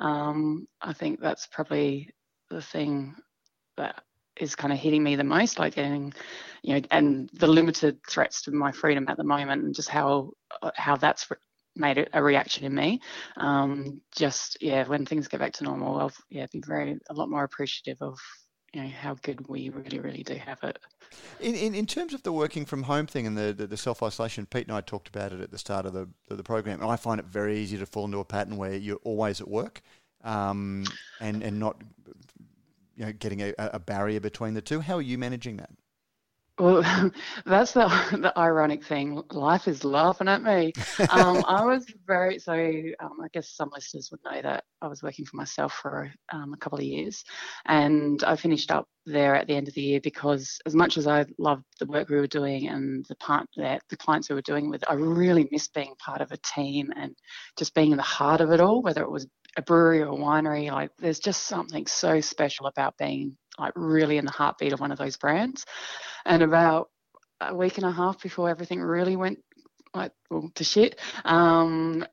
[0.00, 2.08] Um, I think that's probably
[2.50, 3.14] the thing
[3.80, 4.02] that
[4.36, 6.12] is kind of hitting me the most, like getting,
[6.62, 10.32] you know, and the limited threats to my freedom at the moment, and just how
[10.74, 11.28] how that's
[11.76, 13.00] made a reaction in me.
[13.36, 17.28] Um, just yeah, when things get back to normal, I'll yeah be very a lot
[17.28, 18.18] more appreciative of
[18.72, 20.78] you know how good we really really do have it.
[21.40, 24.02] In in, in terms of the working from home thing and the, the, the self
[24.02, 26.80] isolation, Pete and I talked about it at the start of the the, the program,
[26.80, 29.48] and I find it very easy to fall into a pattern where you're always at
[29.48, 29.82] work.
[30.22, 30.84] Um,
[31.20, 31.82] and and not
[33.00, 34.80] you know, getting a, a barrier between the two.
[34.80, 35.70] How are you managing that?
[36.58, 36.82] Well,
[37.46, 39.22] that's the, the ironic thing.
[39.32, 40.74] Life is laughing at me.
[41.08, 45.02] Um, I was very, so um, I guess some listeners would know that I was
[45.02, 47.24] working for myself for um, a couple of years.
[47.64, 51.06] And I finished up there at the end of the year because, as much as
[51.06, 54.42] I loved the work we were doing and the part that the clients we were
[54.42, 57.16] doing with, I really missed being part of a team and
[57.58, 60.16] just being in the heart of it all, whether it was a brewery or a
[60.16, 64.80] winery, like there's just something so special about being like really in the heartbeat of
[64.80, 65.64] one of those brands.
[66.24, 66.90] And about
[67.40, 69.38] a week and a half before everything really went
[69.94, 72.04] like well, to shit, um,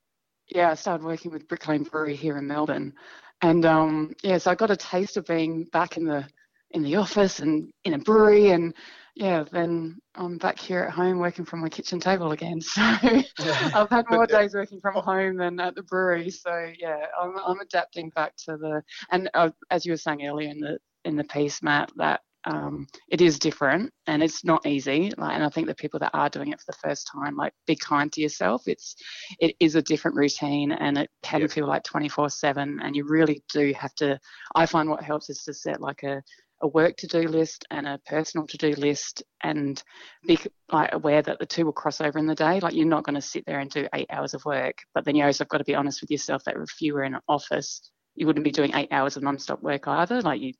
[0.49, 2.93] yeah, I started working with Brick Lane Brewery here in Melbourne,
[3.41, 6.25] and um, yeah, so I got a taste of being back in the
[6.71, 8.73] in the office and in a brewery and
[9.19, 12.61] yeah, then I'm back here at home working from my kitchen table again.
[12.71, 12.81] So
[13.73, 16.29] I've had more days working from home than at the brewery.
[16.29, 20.49] So yeah, I'm, I'm adapting back to the and uh, as you were saying earlier
[20.49, 25.11] in the in the piece, Matt, that um, it is different and it's not easy.
[25.17, 27.53] Like, and I think the people that are doing it for the first time, like,
[27.65, 28.63] be kind to yourself.
[28.67, 28.95] It's
[29.39, 31.47] it is a different routine and it can yeah.
[31.47, 34.19] feel like 24/7, and you really do have to.
[34.55, 36.21] I find what helps is to set like a
[36.61, 39.81] a work to do list and a personal to do list and
[40.25, 40.39] be
[40.71, 42.59] like aware that the two will cross over in the day.
[42.59, 45.15] Like you're not going to sit there and do eight hours of work, but then
[45.15, 47.21] you also have got to be honest with yourself that if you were in an
[47.27, 50.21] office, you wouldn't be doing eight hours of non-stop work either.
[50.21, 50.53] Like you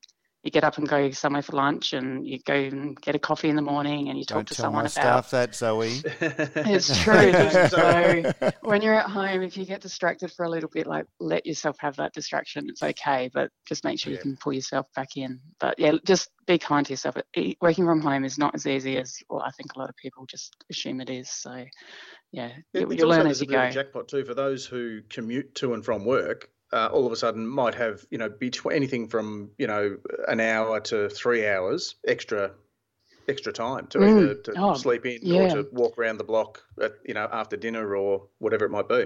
[0.48, 3.50] you get up and go somewhere for lunch and you go and get a coffee
[3.50, 6.02] in the morning and you talk Don't to tell someone my about staff that Zoe.
[6.22, 7.68] it's true though.
[7.68, 11.46] so when you're at home if you get distracted for a little bit like let
[11.46, 14.20] yourself have that distraction it's okay but just make sure yeah.
[14.20, 17.18] you can pull yourself back in but yeah just be kind to yourself
[17.60, 20.26] working from home is not as easy as well I think a lot of people
[20.28, 21.66] just assume it is so
[22.32, 25.74] yeah, yeah you, you learn as you go jackpot too for those who commute to
[25.74, 29.52] and from work uh, all of a sudden might have you know between anything from
[29.58, 32.52] you know an hour to three hours extra
[33.28, 34.10] extra time to mm.
[34.10, 35.42] either to oh, sleep in yeah.
[35.42, 38.88] or to walk around the block at, you know after dinner or whatever it might
[38.88, 39.06] be.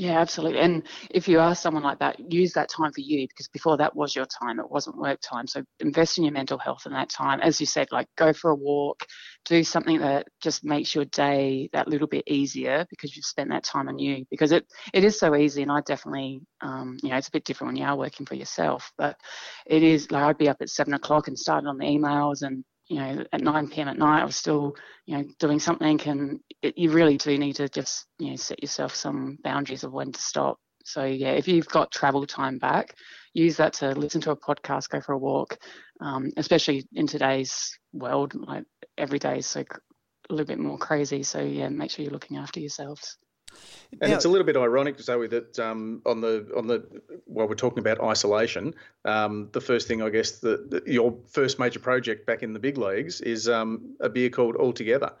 [0.00, 0.60] Yeah, absolutely.
[0.60, 3.94] And if you are someone like that, use that time for you because before that
[3.94, 4.58] was your time.
[4.58, 5.46] It wasn't work time.
[5.46, 7.38] So invest in your mental health in that time.
[7.42, 9.04] As you said, like go for a walk,
[9.44, 13.62] do something that just makes your day that little bit easier because you've spent that
[13.62, 14.24] time on you.
[14.30, 15.60] Because it, it is so easy.
[15.60, 18.36] And I definitely, um, you know, it's a bit different when you are working for
[18.36, 18.90] yourself.
[18.96, 19.18] But
[19.66, 22.64] it is like I'd be up at seven o'clock and starting on the emails and
[22.90, 23.88] you know, at 9 p.m.
[23.88, 24.74] at night, I was still,
[25.06, 26.00] you know, doing something.
[26.06, 29.92] And it, you really do need to just, you know, set yourself some boundaries of
[29.92, 30.58] when to stop.
[30.84, 32.96] So yeah, if you've got travel time back,
[33.32, 35.56] use that to listen to a podcast, go for a walk.
[36.00, 38.64] Um, especially in today's world, like
[38.98, 41.22] every day is so a little bit more crazy.
[41.22, 43.18] So yeah, make sure you're looking after yourselves.
[44.00, 47.54] And it's a little bit ironic, Zoe, that um, on the on the while we're
[47.54, 52.42] talking about isolation, um, the first thing I guess that your first major project back
[52.42, 55.12] in the big leagues is um, a beer called All Together.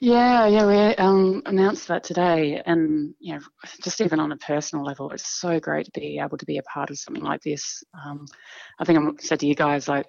[0.00, 3.40] Yeah, yeah, we um, announced that today, and you know,
[3.82, 6.62] just even on a personal level, it's so great to be able to be a
[6.62, 7.82] part of something like this.
[8.04, 8.26] Um,
[8.78, 10.06] I think I said to you guys like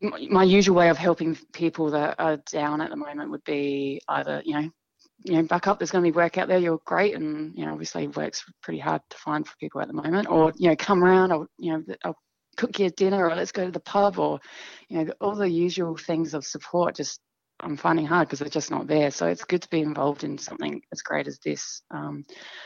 [0.00, 4.42] my usual way of helping people that are down at the moment would be either
[4.44, 4.70] you know
[5.24, 5.78] you know, back up.
[5.78, 6.58] There's going to be work out there.
[6.58, 9.94] You're great, and you know, obviously, work's pretty hard to find for people at the
[9.94, 10.28] moment.
[10.30, 12.16] Or you know, come around, or you know, I'll
[12.56, 14.40] cook you dinner, or let's go to the pub, or
[14.88, 16.96] you know, all the usual things of support.
[16.96, 17.20] Just
[17.60, 19.10] I'm finding hard because they're just not there.
[19.10, 21.82] So it's good to be involved in something as great as this.
[21.90, 22.24] Um,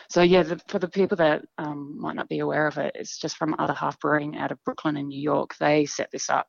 [0.09, 3.19] so yeah, the, for the people that um, might not be aware of it, it's
[3.19, 5.55] just from Other Half Brewing out of Brooklyn in New York.
[5.59, 6.49] They set this up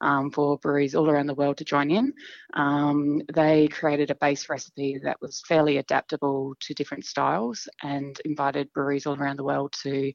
[0.00, 2.12] um, for breweries all around the world to join in.
[2.54, 8.72] Um, they created a base recipe that was fairly adaptable to different styles and invited
[8.72, 10.12] breweries all around the world to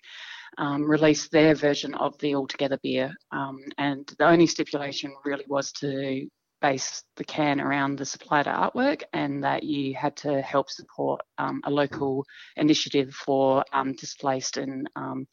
[0.57, 3.13] um, release their version of the All Together beer.
[3.31, 6.27] Um, and the only stipulation really was to
[6.61, 11.61] base the can around the supplier artwork and that you had to help support um,
[11.65, 12.25] a local
[12.57, 15.27] initiative for um, displaced and um,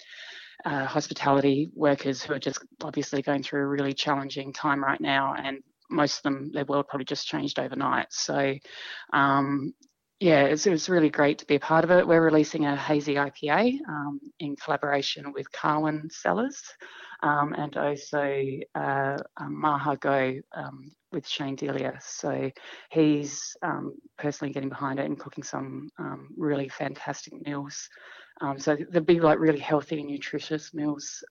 [0.64, 5.34] uh, hospitality workers who are just obviously going through a really challenging time right now
[5.34, 5.58] and
[5.90, 8.12] most of them their world probably just changed overnight.
[8.12, 8.54] So
[10.20, 12.07] yeah, it's, was, really great to be a part of it.
[12.07, 16.62] We're releasing a hazy IPA um, in collaboration with Carwyn Cellars
[17.22, 21.98] um, and also uh, um, Maha Go um, with Shane Delia.
[22.00, 22.50] So
[22.90, 27.88] he's um, personally getting behind it and cooking some um, really fantastic meals.
[28.59, 31.22] So they'll be like really healthy and nutritious meals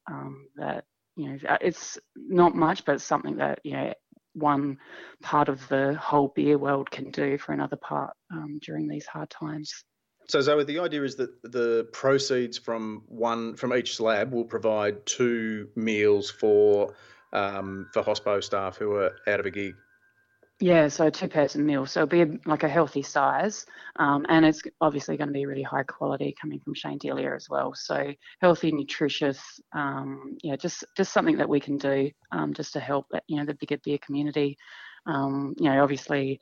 [0.55, 3.93] that you know it's not much, but it's something that you know
[4.35, 4.77] one
[5.21, 8.15] part of the whole beer world can do for another part
[8.61, 9.83] during these hard times.
[10.27, 15.05] So Zoe, the idea is that the proceeds from one from each slab will provide
[15.05, 16.95] two meals for
[17.31, 19.75] um, for hospo staff who are out of a gig.
[20.61, 21.85] Yeah, so two person meal.
[21.85, 23.65] So it'll be like a healthy size,
[23.97, 27.49] um, and it's obviously going to be really high quality coming from Shane Delia as
[27.49, 27.73] well.
[27.75, 29.41] So healthy, nutritious,
[29.73, 33.45] um, yeah, just just something that we can do um, just to help you know
[33.45, 34.55] the bigger beer community.
[35.05, 36.39] Um, you know, obviously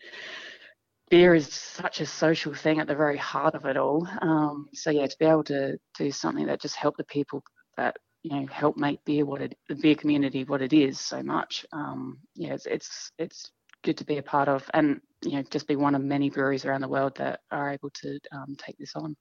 [1.09, 4.07] beer is such a social thing at the very heart of it all.
[4.21, 7.43] Um, so yeah, to be able to do something that just help the people
[7.77, 11.21] that you know help make beer what it the beer community what it is so
[11.23, 11.65] much.
[11.73, 13.51] Um, yeah, it's, it's it's
[13.83, 16.65] good to be a part of, and you know just be one of many breweries
[16.65, 19.15] around the world that are able to um, take this on.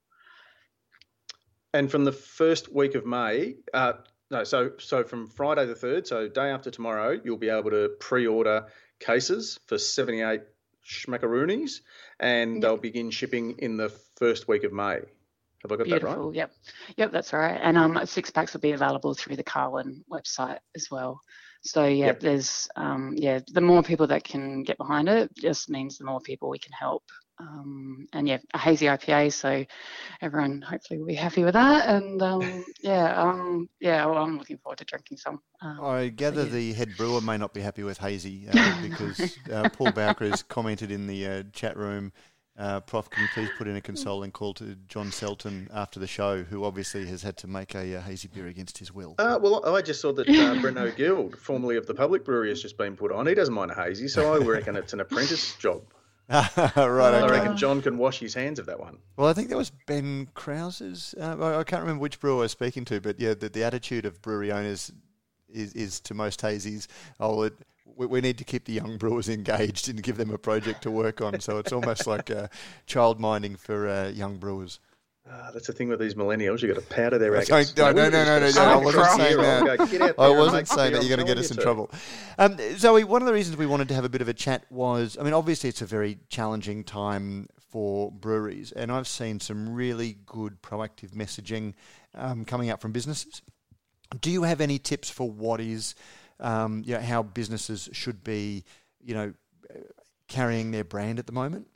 [1.73, 3.93] And from the first week of May, uh,
[4.31, 7.89] no, so so from Friday the third, so day after tomorrow, you'll be able to
[7.99, 8.67] pre-order
[8.99, 10.41] cases for seventy-eight
[10.85, 11.81] schmackaroonies,
[12.19, 12.61] and yep.
[12.61, 14.99] they'll begin shipping in the first week of May.
[15.63, 16.09] Have I got Beautiful.
[16.09, 16.35] that right?
[16.35, 16.51] Yep,
[16.97, 17.57] yep, that's right.
[17.61, 21.21] And um, six packs will be available through the Carwyn website as well.
[21.65, 22.19] So yeah, yep.
[22.19, 26.19] there's um, yeah, the more people that can get behind it just means the more
[26.19, 27.03] people we can help.
[27.39, 29.65] Um, and yeah, a hazy IPA, so
[30.21, 31.87] everyone hopefully will be happy with that.
[31.87, 35.39] And um, yeah, um, yeah, well, I'm looking forward to drinking some.
[35.61, 36.51] Um, I gather yeah.
[36.51, 40.43] the head brewer may not be happy with hazy uh, because uh, Paul Bowker has
[40.49, 42.11] commented in the uh, chat room
[42.57, 46.07] uh, Prof, can you please put in a consoling call to John Selton after the
[46.07, 49.15] show, who obviously has had to make a, a hazy beer against his will?
[49.17, 52.61] Uh, well, I just saw that uh, Breno Guild, formerly of the Public Brewery, has
[52.61, 53.25] just been put on.
[53.25, 55.81] He doesn't mind a hazy, so I reckon it's an apprentice job.
[56.29, 56.85] right, okay.
[56.85, 58.97] I reckon John can wash his hands of that one.
[59.17, 61.13] Well, I think that was Ben Kraus's.
[61.19, 64.05] Uh, I can't remember which brewer I was speaking to, but yeah, the, the attitude
[64.05, 64.91] of brewery owners
[65.49, 66.87] is, is to most hazies,
[67.19, 67.53] oh, it,
[67.85, 70.91] we, we need to keep the young brewers engaged and give them a project to
[70.91, 71.39] work on.
[71.39, 72.47] So it's almost like uh,
[72.85, 74.79] child minding for uh, young brewers.
[75.29, 76.61] Uh, that's the thing with these millennials.
[76.61, 77.31] You've got to powder their.
[77.31, 80.15] No, no, no, no, no, no, no, I wasn't saying that.
[80.19, 81.89] I wasn't saying that you're going to get us in trouble.
[82.37, 84.65] Um, Zoe, one of the reasons we wanted to have a bit of a chat
[84.69, 89.73] was, I mean, obviously it's a very challenging time for breweries, and I've seen some
[89.73, 91.73] really good proactive messaging
[92.13, 93.41] um, coming out from businesses.
[94.19, 95.95] Do you have any tips for what is
[96.43, 98.63] um, you know, how businesses should be,
[98.99, 99.33] you know,
[100.27, 101.67] carrying their brand at the moment?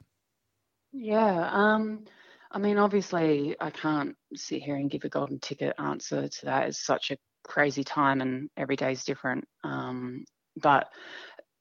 [0.91, 1.49] Yeah.
[1.51, 2.05] Um,
[2.51, 6.67] I mean, obviously, I can't sit here and give a golden ticket answer to that.
[6.67, 9.47] It's such a crazy time, and every day is different.
[9.63, 10.25] Um,
[10.61, 10.89] but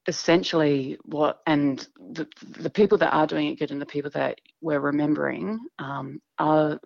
[0.07, 2.27] essentially, what and the
[2.59, 6.81] the people that are doing it good and the people that we're remembering um, are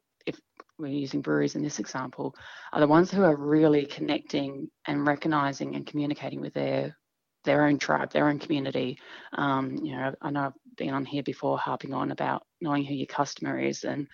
[0.81, 2.35] we're using breweries in this example,
[2.73, 6.97] are the ones who are really connecting and recognizing and communicating with their
[7.45, 8.99] their own tribe, their own community.
[9.33, 12.95] Um, you know, I know I've been on here before harping on about knowing who
[12.95, 14.07] your customer is, and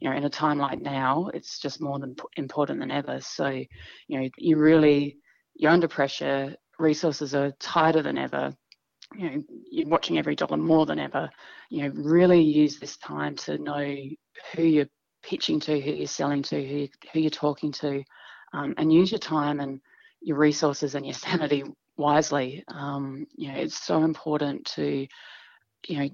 [0.00, 3.20] you know, in a time like now, it's just more than important than ever.
[3.20, 5.18] So, you know, you really
[5.54, 6.56] you're under pressure.
[6.78, 8.54] Resources are tighter than ever.
[9.16, 11.30] You know, you're watching every dollar more than ever.
[11.70, 13.96] You know, really use this time to know
[14.54, 14.86] who your
[15.28, 18.02] pitching to, who you're selling to, who, who you're talking to,
[18.52, 19.80] um, and use your time and
[20.20, 21.64] your resources and your sanity
[21.96, 22.64] wisely.
[22.68, 25.06] Um, you know, it's so important to,
[25.88, 26.08] you know,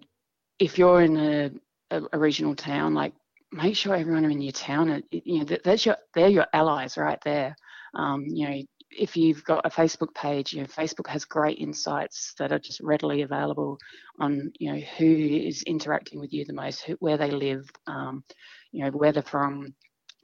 [0.59, 1.51] if you're in a,
[1.91, 3.15] a, a regional town, like
[3.53, 7.57] make sure everyone in your town, you know, that's your, they're your allies right there.
[7.95, 12.35] Um, you know, if you've got a Facebook page, you know, Facebook has great insights
[12.39, 13.79] that are just readily available
[14.19, 18.25] on, you know, who is interacting with you the most, who, where they live, um,
[18.73, 19.75] you know, where they're from.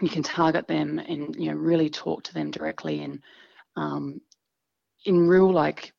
[0.00, 3.22] You can target them and, you know, really talk to them directly and
[3.76, 4.20] um,
[5.04, 5.92] in real, like,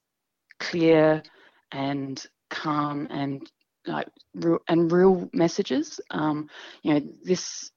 [0.60, 1.24] clear
[1.72, 3.50] and calm and
[3.86, 6.00] like real, and real messages.
[6.12, 6.50] Um,
[6.84, 7.72] you know, this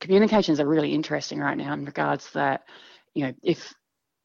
[0.00, 2.62] communications are really interesting right now in regards that,
[3.14, 3.72] you know, if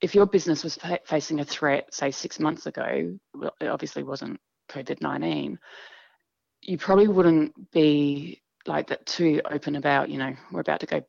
[0.01, 4.03] if your business was fa- facing a threat, say six months ago, well, it obviously
[4.03, 5.57] wasn't COVID 19,
[6.61, 11.01] you probably wouldn't be like that too open about, you know, we're about to go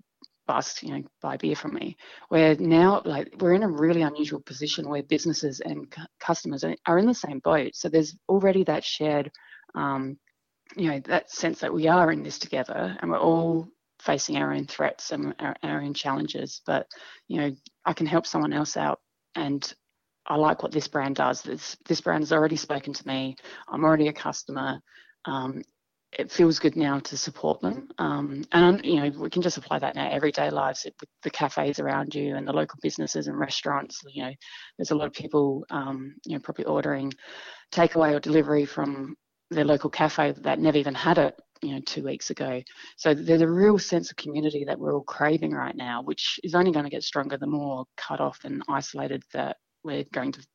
[0.47, 1.97] bust, you know, buy beer from me.
[2.29, 6.99] Where now, like, we're in a really unusual position where businesses and c- customers are,
[6.99, 7.75] in the same boat.
[7.75, 9.31] So there's already that shared,
[9.75, 10.19] um,
[10.77, 13.69] you know, that sense that we are in this together and we're all
[14.01, 16.63] facing our own threats and our, our own challenges.
[16.67, 16.87] But
[17.27, 17.51] you know,
[17.85, 19.01] I can help someone else out,
[19.35, 19.73] and
[20.27, 21.43] I like what this brand does.
[21.43, 23.37] This this brand has already spoken to me.
[23.69, 24.81] I'm already a customer.
[25.25, 25.63] Um,
[26.13, 29.79] it feels good now to support them, um, and you know we can just apply
[29.79, 33.39] that in our everyday lives with the cafes around you and the local businesses and
[33.39, 34.01] restaurants.
[34.09, 34.33] You know,
[34.79, 37.13] there's a lot of people, um, you know, probably ordering
[37.73, 39.17] takeaway or delivery from
[39.51, 42.63] their local cafe that never even had it you know two weeks ago
[42.97, 46.55] so there's a real sense of community that we're all craving right now which is
[46.55, 50.47] only going to get stronger the more cut off and isolated that we're going to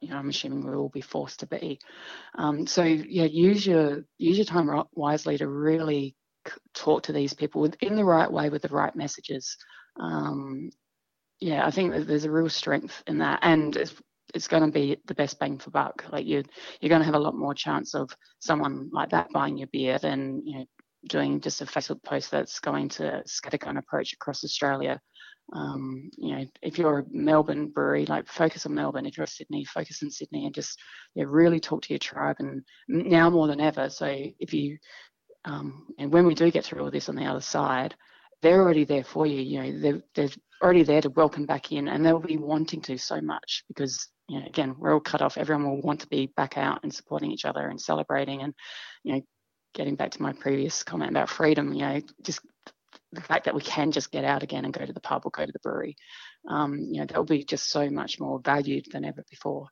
[0.00, 1.78] you know i'm assuming we'll all be forced to be
[2.36, 6.14] um, so yeah use your use your time wisely to really
[6.74, 9.56] talk to these people in the right way with the right messages
[10.00, 10.70] um,
[11.40, 13.76] yeah i think there's a real strength in that and
[14.34, 16.04] it's going to be the best bang for buck.
[16.10, 16.42] Like you,
[16.80, 18.10] you're going to have a lot more chance of
[18.40, 20.64] someone like that buying your beer than you know
[21.08, 25.00] doing just a Facebook post that's going to scattergun approach across Australia.
[25.52, 29.06] Um, you know, if you're a Melbourne brewery, like focus on Melbourne.
[29.06, 30.78] If you're a Sydney, focus on Sydney, and just
[31.14, 32.36] yeah, really talk to your tribe.
[32.38, 34.78] And now more than ever, so if you
[35.44, 37.94] um, and when we do get through all this on the other side,
[38.42, 39.40] they're already there for you.
[39.40, 42.98] You know, they're, they're already there to welcome back in, and they'll be wanting to
[42.98, 45.36] so much because you know, again, we're all cut off.
[45.36, 48.42] Everyone will want to be back out and supporting each other and celebrating.
[48.42, 48.54] And,
[49.02, 49.22] you know,
[49.74, 52.40] getting back to my previous comment about freedom, you know, just
[53.12, 55.30] the fact that we can just get out again and go to the pub or
[55.30, 55.96] go to the brewery,
[56.48, 59.68] um, you know, that will be just so much more valued than ever before.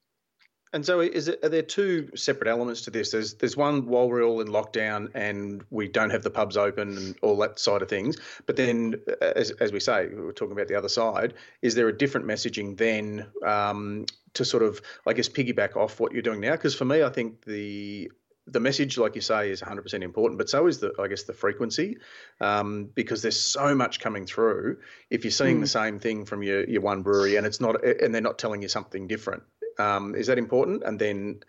[0.72, 3.10] And so, is it, are there two separate elements to this?
[3.10, 6.96] There's there's one while we're all in lockdown and we don't have the pubs open
[6.96, 8.18] and all that side of things.
[8.44, 11.34] But then, as, as we say, we are talking about the other side.
[11.62, 16.12] Is there a different messaging then um, to sort of, I guess, piggyback off what
[16.12, 16.52] you're doing now?
[16.52, 18.10] Because for me, I think the
[18.50, 21.32] the message, like you say, is 100% important, but so is the, I guess, the
[21.32, 21.98] frequency,
[22.40, 24.78] um, because there's so much coming through.
[25.10, 25.62] If you're seeing mm.
[25.62, 28.62] the same thing from your, your one brewery and it's not, and they're not telling
[28.62, 29.42] you something different,
[29.78, 30.82] um, is that important?
[30.84, 31.40] And then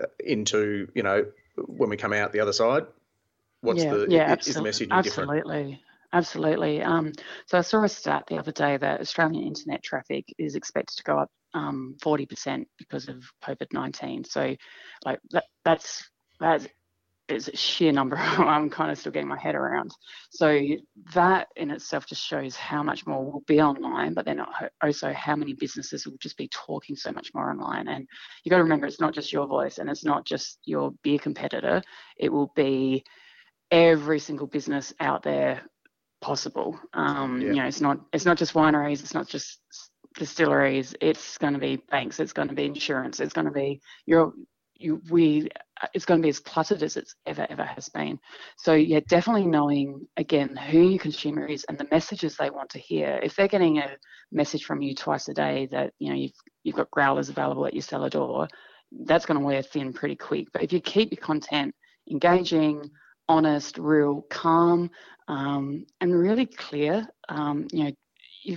[0.00, 2.86] uh, into, you know, when we come out the other side,
[3.60, 5.62] what's yeah, the, yeah, is the message absolutely.
[5.62, 5.80] different?
[6.12, 6.82] Absolutely.
[6.82, 7.12] Um,
[7.46, 11.04] so I saw a stat the other day that Australian internet traffic is expected to
[11.04, 14.24] go up um, 40% because of COVID 19.
[14.24, 14.56] So,
[15.04, 16.09] like that, that's
[16.40, 16.66] that
[17.28, 19.92] is a sheer number I'm kind of still getting my head around.
[20.30, 20.60] So
[21.14, 24.40] that in itself just shows how much more will be online, but then
[24.82, 27.88] also how many businesses will just be talking so much more online.
[27.88, 28.06] And
[28.44, 31.18] you got to remember, it's not just your voice and it's not just your beer
[31.18, 31.82] competitor.
[32.16, 33.04] It will be
[33.70, 35.62] every single business out there
[36.20, 36.78] possible.
[36.92, 37.48] Um, yeah.
[37.48, 39.60] You know, it's not it's not just wineries, it's not just
[40.18, 40.94] distilleries.
[41.00, 42.20] It's going to be banks.
[42.20, 43.20] It's going to be insurance.
[43.20, 44.32] It's going to be your
[44.80, 45.48] you, we
[45.94, 48.18] it's going to be as cluttered as it's ever ever has been.
[48.58, 52.78] So yeah definitely knowing again who your consumer is and the messages they want to
[52.78, 53.20] hear.
[53.22, 53.96] If they're getting a
[54.32, 56.32] message from you twice a day that you know you've
[56.64, 58.48] you've got growlers available at your cellar door
[59.04, 60.48] that's going to wear thin pretty quick.
[60.52, 61.74] But if you keep your content
[62.10, 62.90] engaging
[63.28, 64.90] honest real calm
[65.28, 68.56] um, and really clear um, you know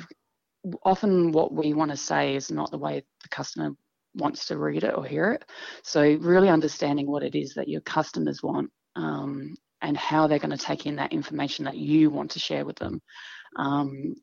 [0.83, 3.71] often what we want to say is not the way the customer
[4.15, 5.45] wants to read it or hear it.
[5.83, 10.57] So really understanding what it is that your customers want um, and how they're going
[10.57, 13.01] to take in that information that you want to share with them.
[13.57, 14.15] Um,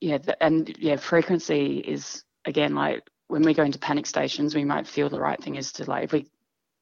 [0.00, 4.86] yeah, and yeah, frequency is again like when we go into panic stations, we might
[4.86, 6.26] feel the right thing is to like if we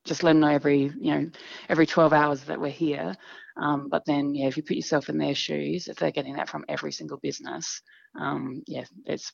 [0.06, 1.30] just let them know every you know
[1.68, 3.14] every 12 hours that we're here.
[3.60, 6.48] Um, but then yeah, if you put yourself in their shoes, if they're getting that
[6.48, 7.82] from every single business,
[8.18, 9.32] um, yeah, it's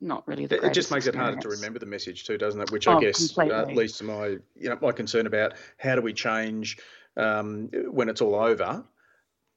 [0.00, 1.14] not really the it just makes experience.
[1.14, 3.98] it harder to remember the message too doesn't it which i oh, guess uh, leads
[3.98, 6.78] to my you know my concern about how do we change
[7.16, 8.84] um, when it's all over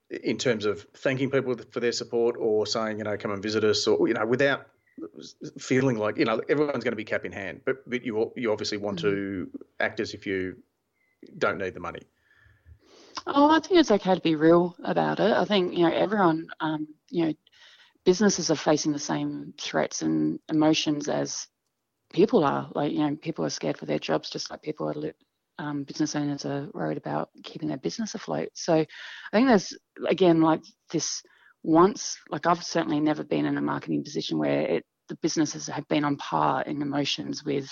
[0.10, 3.64] in terms of thanking people for their support or saying you know come and visit
[3.64, 4.68] us or you know without
[5.60, 8.52] feeling like you know everyone's going to be cap in hand but but you you
[8.52, 9.10] obviously want mm-hmm.
[9.10, 10.58] to act as if you
[11.38, 12.02] don't need the money
[13.26, 15.32] Oh, I think it's okay to be real about it.
[15.32, 17.34] I think you know everyone, um, you know,
[18.06, 21.48] businesses are facing the same threats and emotions as
[22.12, 22.70] people are.
[22.74, 25.14] Like, you know, people are scared for their jobs, just like people are,
[25.60, 28.50] um, business owners are worried about keeping their business afloat.
[28.54, 28.88] So I
[29.32, 29.76] think there's,
[30.08, 31.22] again, like this
[31.64, 35.88] once, like I've certainly never been in a marketing position where it, the businesses have
[35.88, 37.70] been on par in emotions with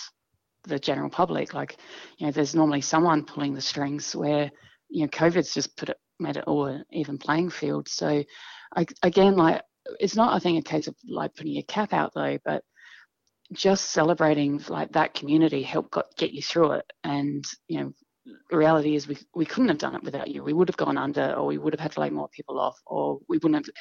[0.64, 1.54] the general public.
[1.54, 1.78] Like,
[2.18, 4.50] you know, there's normally someone pulling the strings where,
[4.90, 7.88] you know, COVID's just put it, made it all an even playing field.
[7.88, 8.24] So,
[8.76, 9.62] I, again, like
[10.00, 12.64] it's not, I think, a case of like putting your cap out though, but
[13.54, 16.94] just celebrating like that community helped got, get you through it.
[17.04, 17.94] And, you know,
[18.50, 20.44] the reality is we, we couldn't have done it without you.
[20.44, 22.80] We would have gone under, or we would have had to lay more people off,
[22.86, 23.76] or we wouldn't have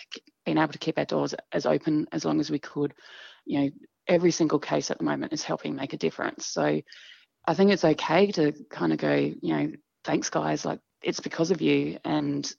[0.47, 2.95] been able to keep our doors as open as long as we could.
[3.45, 3.71] You know,
[4.09, 6.47] every single case at the moment is helping make a difference.
[6.47, 6.81] So
[7.47, 9.73] I think it's okay to kind of go, you know,
[10.05, 11.99] thanks guys, like it's because of you.
[12.05, 12.51] And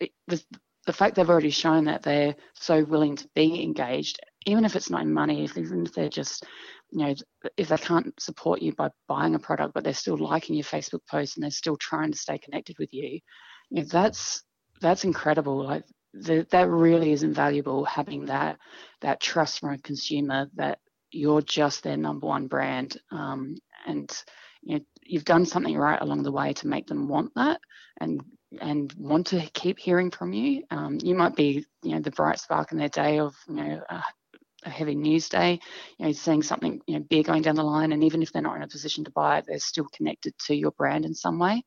[0.00, 0.42] it, the,
[0.86, 4.90] the fact they've already shown that they're so willing to be engaged, even if it's
[4.90, 6.44] not in money, even if they're just,
[6.90, 7.14] you know,
[7.56, 11.06] if they can't support you by buying a product, but they're still liking your Facebook
[11.08, 13.20] post and they're still trying to stay connected with you,
[13.70, 14.42] you know, that's
[14.80, 15.64] that's incredible.
[15.64, 18.58] Like the, that really is invaluable having that
[19.00, 20.78] that trust from a consumer that
[21.12, 23.54] you're just their number one brand, um,
[23.86, 24.10] and
[24.62, 27.60] you know, you've done something right along the way to make them want that
[28.00, 28.20] and
[28.60, 30.64] and want to keep hearing from you.
[30.70, 33.82] Um, you might be, you know, the bright spark in their day of, you know,
[33.88, 34.02] a,
[34.64, 35.58] a, heavy news day,
[35.98, 38.42] you know, seeing something, you know, big going down the line, and even if they're
[38.42, 41.38] not in a position to buy it, they're still connected to your brand in some
[41.38, 41.64] way.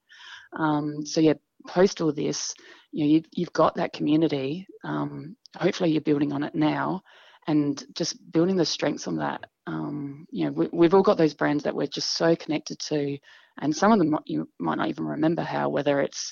[0.57, 1.33] Um, so yeah,
[1.67, 2.53] post all this,
[2.91, 4.67] you know, you, you've got that community.
[4.83, 7.01] Um, hopefully, you're building on it now,
[7.47, 9.45] and just building the strengths on that.
[9.67, 13.17] Um, you know, we, we've all got those brands that we're just so connected to
[13.61, 16.31] and some of them you might not even remember how whether it's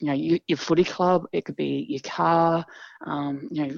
[0.00, 2.64] you know you, your footy club it could be your car
[3.06, 3.76] um, you know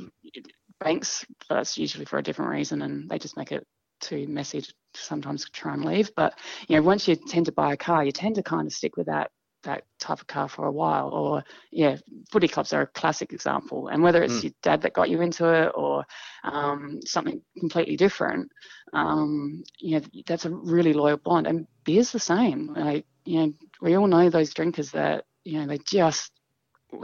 [0.81, 3.67] banks that's usually for a different reason and they just make it
[4.01, 6.11] too messy to sometimes try and leave.
[6.17, 8.73] But you know once you tend to buy a car you tend to kind of
[8.73, 9.31] stick with that
[9.63, 11.09] that type of car for a while.
[11.09, 11.97] Or yeah,
[12.31, 13.89] footy clubs are a classic example.
[13.89, 14.45] And whether it's mm.
[14.45, 16.05] your dad that got you into it or
[16.45, 18.51] um, something completely different,
[18.93, 21.47] um, you know, that's a really loyal bond.
[21.47, 22.75] And beer's the same.
[22.75, 26.33] Like you know, we all know those drinkers that you know they just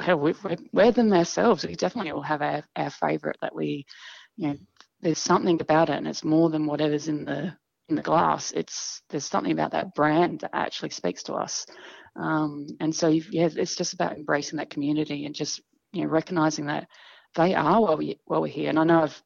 [0.00, 0.34] hell, we,
[0.72, 1.64] we're them ourselves.
[1.66, 3.86] We definitely all have our, our favourite that we,
[4.36, 4.56] you know,
[5.00, 7.54] there's something about it, and it's more than whatever's in the
[7.88, 8.52] in the glass.
[8.52, 11.66] It's there's something about that brand that actually speaks to us.
[12.16, 15.60] Um, and so yeah, it's just about embracing that community and just
[15.92, 16.88] you know recognizing that
[17.34, 18.70] they are while we while we're here.
[18.70, 19.22] And I know I've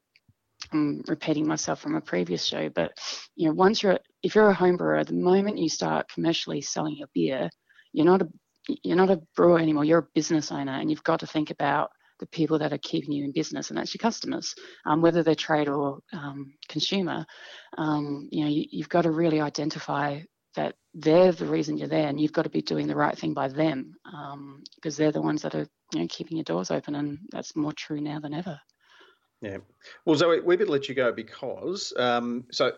[0.73, 2.93] I'm repeating myself from a previous show, but
[3.37, 6.97] you know once you're if you're a home brewer, the moment you start commercially selling
[6.97, 7.49] your beer,
[7.93, 8.29] you're not a
[8.83, 9.85] you're not a brewer anymore.
[9.85, 13.13] You're a business owner, and you've got to think about the people that are keeping
[13.13, 14.55] you in business, and that's your customers,
[14.87, 17.27] um, whether they're trade or um, consumer.
[17.77, 20.21] Um, you know, you, have got to really identify
[20.57, 23.35] that they're the reason you're there, and you've got to be doing the right thing
[23.35, 23.95] by them
[24.77, 27.57] because um, they're the ones that are you know keeping your doors open, and that's
[27.57, 28.59] more true now than ever.
[29.41, 29.59] Yeah.
[30.05, 32.73] Well, Zoe, we better let you go because um, so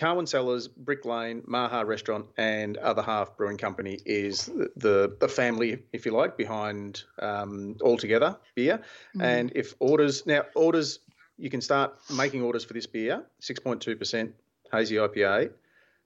[0.00, 5.82] Carwyn Cellars, Brick Lane, Maha Restaurant, and Other Half Brewing Company is the, the family,
[5.92, 8.80] if you like, behind um, All Together beer.
[9.14, 9.22] Mm.
[9.22, 11.00] And if orders now orders,
[11.36, 14.34] you can start making orders for this beer, six point two percent
[14.72, 15.50] hazy IPA.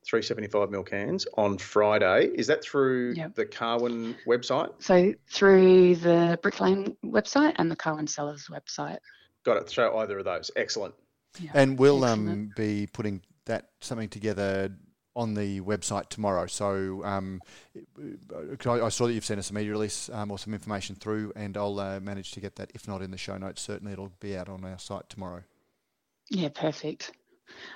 [0.07, 2.27] 375 ml cans on Friday.
[2.35, 3.35] Is that through yep.
[3.35, 4.71] the Carwyn website?
[4.81, 8.99] So through the Brick Lane website and the Carwyn Cellars website.
[9.45, 9.67] Got it.
[9.67, 10.51] Through either of those.
[10.57, 10.95] Excellent.
[11.41, 11.53] Yeah.
[11.55, 14.71] And we'll um, be putting that something together
[15.17, 16.47] on the website tomorrow.
[16.47, 17.41] So um,
[18.67, 21.57] I, saw that you've sent us a media release um, or some information through, and
[21.57, 22.71] I'll uh, manage to get that.
[22.75, 25.43] If not in the show notes, certainly it'll be out on our site tomorrow.
[26.31, 27.13] Yeah, perfect.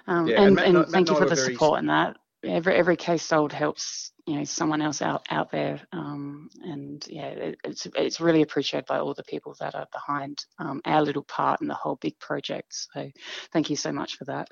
[0.07, 2.17] Um, yeah, and, and, Matt, and Matt, thank Matt you for the support and that.
[2.45, 7.27] Every every case sold helps you know someone else out out there, um, and yeah,
[7.27, 11.25] it, it's it's really appreciated by all the people that are behind um, our little
[11.25, 12.75] part in the whole big project.
[12.95, 13.11] So
[13.53, 14.49] thank you so much for that.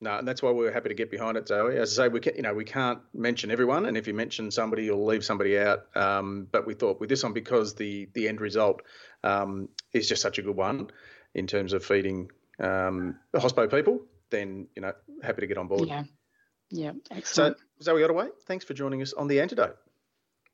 [0.00, 1.76] No, and that's why we were happy to get behind it, Zoe.
[1.78, 4.50] As I say, we can, you know we can't mention everyone, and if you mention
[4.50, 5.86] somebody, you'll leave somebody out.
[5.96, 8.82] Um, but we thought with this one because the the end result
[9.24, 10.90] um, is just such a good one
[11.34, 12.30] in terms of feeding
[12.60, 14.92] um, the hospo people, then you know
[15.22, 15.88] happy to get on board.
[15.88, 16.04] Yeah,
[16.70, 17.56] yeah, excellent.
[17.80, 19.78] So Zoe Ottway, thanks for joining us on the antidote.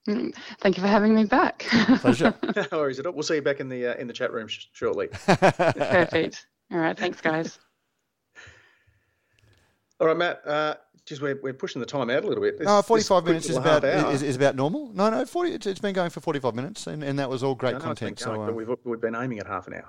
[0.09, 1.67] Mm, thank you for having me back.
[1.99, 2.35] Pleasure.
[2.57, 3.13] no worries at all.
[3.13, 5.09] We'll see you back in the uh, in the chat room sh- shortly.
[5.27, 6.47] Perfect.
[6.71, 6.97] All right.
[6.97, 7.59] Thanks, guys.
[10.03, 10.43] All right, Matt.
[10.45, 10.75] Uh,
[11.07, 12.61] just we're, we're pushing the time out a little bit.
[12.61, 14.91] no, 45 minutes is about is, is, about normal.
[14.93, 17.55] No, no, 40, it's, it's been going for 45 minutes, and, and that was all
[17.55, 18.21] great no, content.
[18.21, 19.89] Going, so, but we've, we've been aiming at half an hour.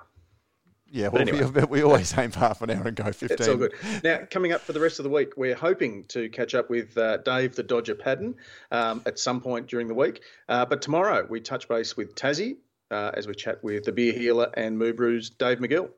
[0.86, 1.44] Yeah, well, anyway.
[1.46, 3.28] we, we, always aim for half an hour and go 15.
[3.30, 3.74] It's all good.
[4.04, 6.96] Now, coming up for the rest of the week, we're hoping to catch up with
[6.96, 8.36] uh, Dave the Dodger Padden
[8.70, 10.22] um, at some point during the week.
[10.48, 12.58] Uh, but tomorrow, we touch base with Tassie
[12.92, 15.90] uh, as we chat with the beer healer and Moo Brew's Dave McGill.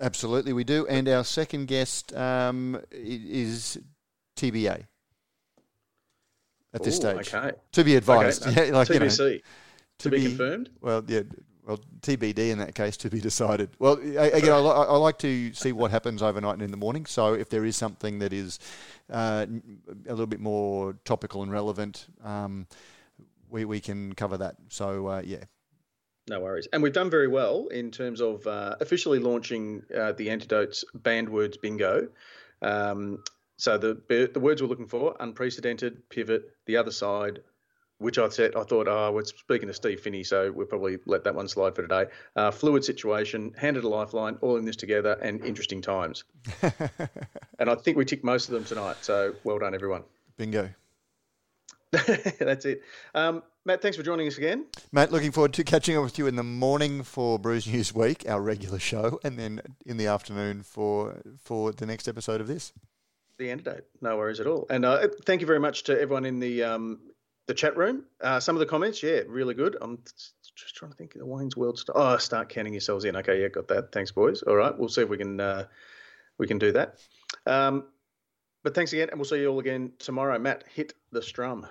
[0.00, 0.86] Absolutely, we do.
[0.86, 3.78] And our second guest um, is
[4.36, 4.84] TBA
[6.74, 7.34] at this Ooh, stage.
[7.34, 7.52] Okay.
[7.72, 8.46] To be advised.
[8.46, 9.18] Okay, yeah, like, TBC.
[9.18, 9.40] You know,
[9.98, 10.70] to, be, be, confirmed?
[10.80, 11.22] Well, yeah.
[11.66, 13.70] Well, TBD in that case to be decided.
[13.80, 17.06] Well, again, I, I, like to see what happens overnight and in the morning.
[17.06, 18.60] So if there is something that is
[19.10, 19.46] uh,
[20.06, 22.68] a little bit more topical and relevant, um,
[23.50, 24.54] we, we can cover that.
[24.68, 25.42] So, uh, yeah,
[26.28, 26.66] no worries.
[26.72, 31.28] And we've done very well in terms of uh, officially launching uh, the Antidotes Banned
[31.28, 32.08] Words Bingo.
[32.62, 33.22] Um,
[33.56, 37.40] so the the words we're looking for: unprecedented, pivot, the other side.
[37.98, 41.24] Which I said, I thought, oh, we're speaking to Steve Finney, so we'll probably let
[41.24, 42.04] that one slide for today.
[42.36, 46.24] Uh, fluid situation, handed a lifeline, all in this together, and interesting times.
[47.58, 50.02] and I think we ticked most of them tonight, so well done, everyone.
[50.36, 50.68] Bingo.
[51.90, 52.82] That's it.
[53.14, 54.66] Um, Matt, thanks for joining us again.
[54.92, 58.24] Matt, looking forward to catching up with you in the morning for Brews News Week,
[58.28, 62.72] our regular show, and then in the afternoon for for the next episode of this.
[63.38, 63.84] The antidote.
[64.00, 64.66] No worries at all.
[64.70, 67.00] And uh, thank you very much to everyone in the um,
[67.48, 68.04] the chat room.
[68.20, 69.76] Uh, some of the comments, yeah, really good.
[69.80, 69.98] I'm
[70.54, 71.96] just trying to think of the Wayne's World stuff.
[71.98, 73.16] Oh, start counting yourselves in.
[73.16, 73.90] Okay, yeah, got that.
[73.90, 74.42] Thanks, boys.
[74.42, 75.64] All right, we'll see if we can uh,
[76.38, 77.00] we can do that.
[77.46, 77.86] Um,
[78.62, 80.38] but thanks again, and we'll see you all again tomorrow.
[80.38, 81.66] Matt, hit the strum.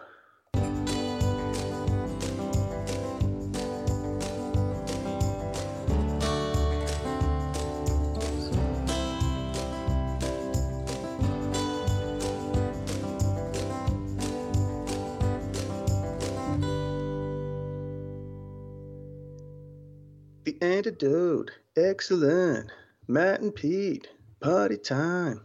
[20.85, 21.51] Antidote.
[21.75, 22.71] Excellent.
[23.07, 24.07] Matt and Pete.
[24.39, 25.41] Party time.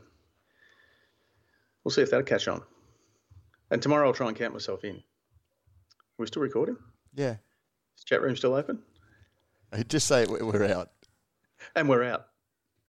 [1.82, 2.62] We'll see if that'll catch on.
[3.70, 5.02] And tomorrow I'll try and count myself in.
[6.18, 6.76] We're still recording.
[7.14, 7.36] Yeah.
[7.96, 8.82] Is chat room still open?
[9.88, 10.90] Just say we're out.
[11.74, 12.26] And we're out.